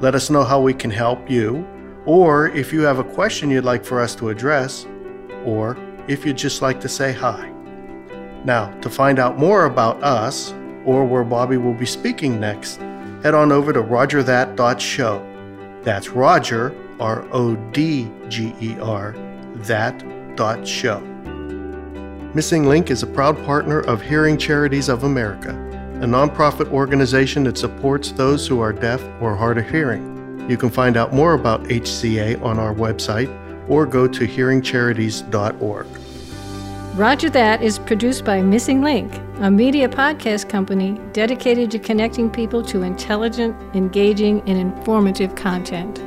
Let 0.00 0.14
us 0.14 0.30
know 0.30 0.44
how 0.44 0.60
we 0.60 0.74
can 0.74 0.90
help 0.90 1.30
you, 1.30 1.66
or 2.06 2.48
if 2.48 2.72
you 2.72 2.80
have 2.82 2.98
a 2.98 3.04
question 3.04 3.50
you'd 3.50 3.64
like 3.64 3.84
for 3.84 4.00
us 4.00 4.14
to 4.16 4.30
address, 4.30 4.86
or 5.44 5.76
if 6.08 6.24
you'd 6.24 6.38
just 6.38 6.62
like 6.62 6.80
to 6.80 6.88
say 6.88 7.12
hi. 7.12 7.52
Now, 8.44 8.70
to 8.80 8.90
find 8.90 9.18
out 9.18 9.38
more 9.38 9.66
about 9.66 10.02
us, 10.02 10.52
or 10.84 11.04
where 11.04 11.24
Bobby 11.24 11.56
will 11.56 11.74
be 11.74 11.86
speaking 11.86 12.40
next, 12.40 12.76
head 13.22 13.34
on 13.34 13.52
over 13.52 13.72
to 13.72 13.82
rodgerthat.show. 13.82 15.26
That's 15.82 16.08
Rodger, 16.10 16.74
R 16.98 17.26
O 17.32 17.56
D 17.72 18.10
G 18.28 18.54
E 18.60 18.76
R, 18.80 19.14
that 19.56 20.36
dot 20.36 20.66
show. 20.66 21.00
Missing 22.34 22.66
Link 22.66 22.90
is 22.90 23.02
a 23.02 23.06
proud 23.06 23.36
partner 23.44 23.80
of 23.80 24.00
Hearing 24.00 24.38
Charities 24.38 24.88
of 24.88 25.04
America, 25.04 25.50
a 26.00 26.06
nonprofit 26.06 26.70
organization 26.70 27.44
that 27.44 27.58
supports 27.58 28.12
those 28.12 28.46
who 28.46 28.60
are 28.60 28.72
deaf 28.72 29.02
or 29.20 29.34
hard 29.34 29.58
of 29.58 29.68
hearing. 29.68 30.48
You 30.48 30.56
can 30.56 30.70
find 30.70 30.96
out 30.96 31.12
more 31.12 31.34
about 31.34 31.64
HCA 31.64 32.40
on 32.42 32.58
our 32.58 32.74
website 32.74 33.28
or 33.70 33.86
go 33.86 34.06
to 34.06 34.26
hearingcharities.org. 34.26 35.86
Rodger 36.96 37.30
That 37.30 37.62
is 37.62 37.78
produced 37.78 38.24
by 38.24 38.42
Missing 38.42 38.82
Link, 38.82 39.14
a 39.38 39.50
media 39.50 39.88
podcast 39.88 40.48
company 40.48 41.00
dedicated 41.12 41.70
to 41.70 41.78
connecting 41.78 42.28
people 42.28 42.62
to 42.64 42.82
intelligent, 42.82 43.56
engaging, 43.74 44.40
and 44.40 44.58
informative 44.58 45.34
content. 45.36 46.02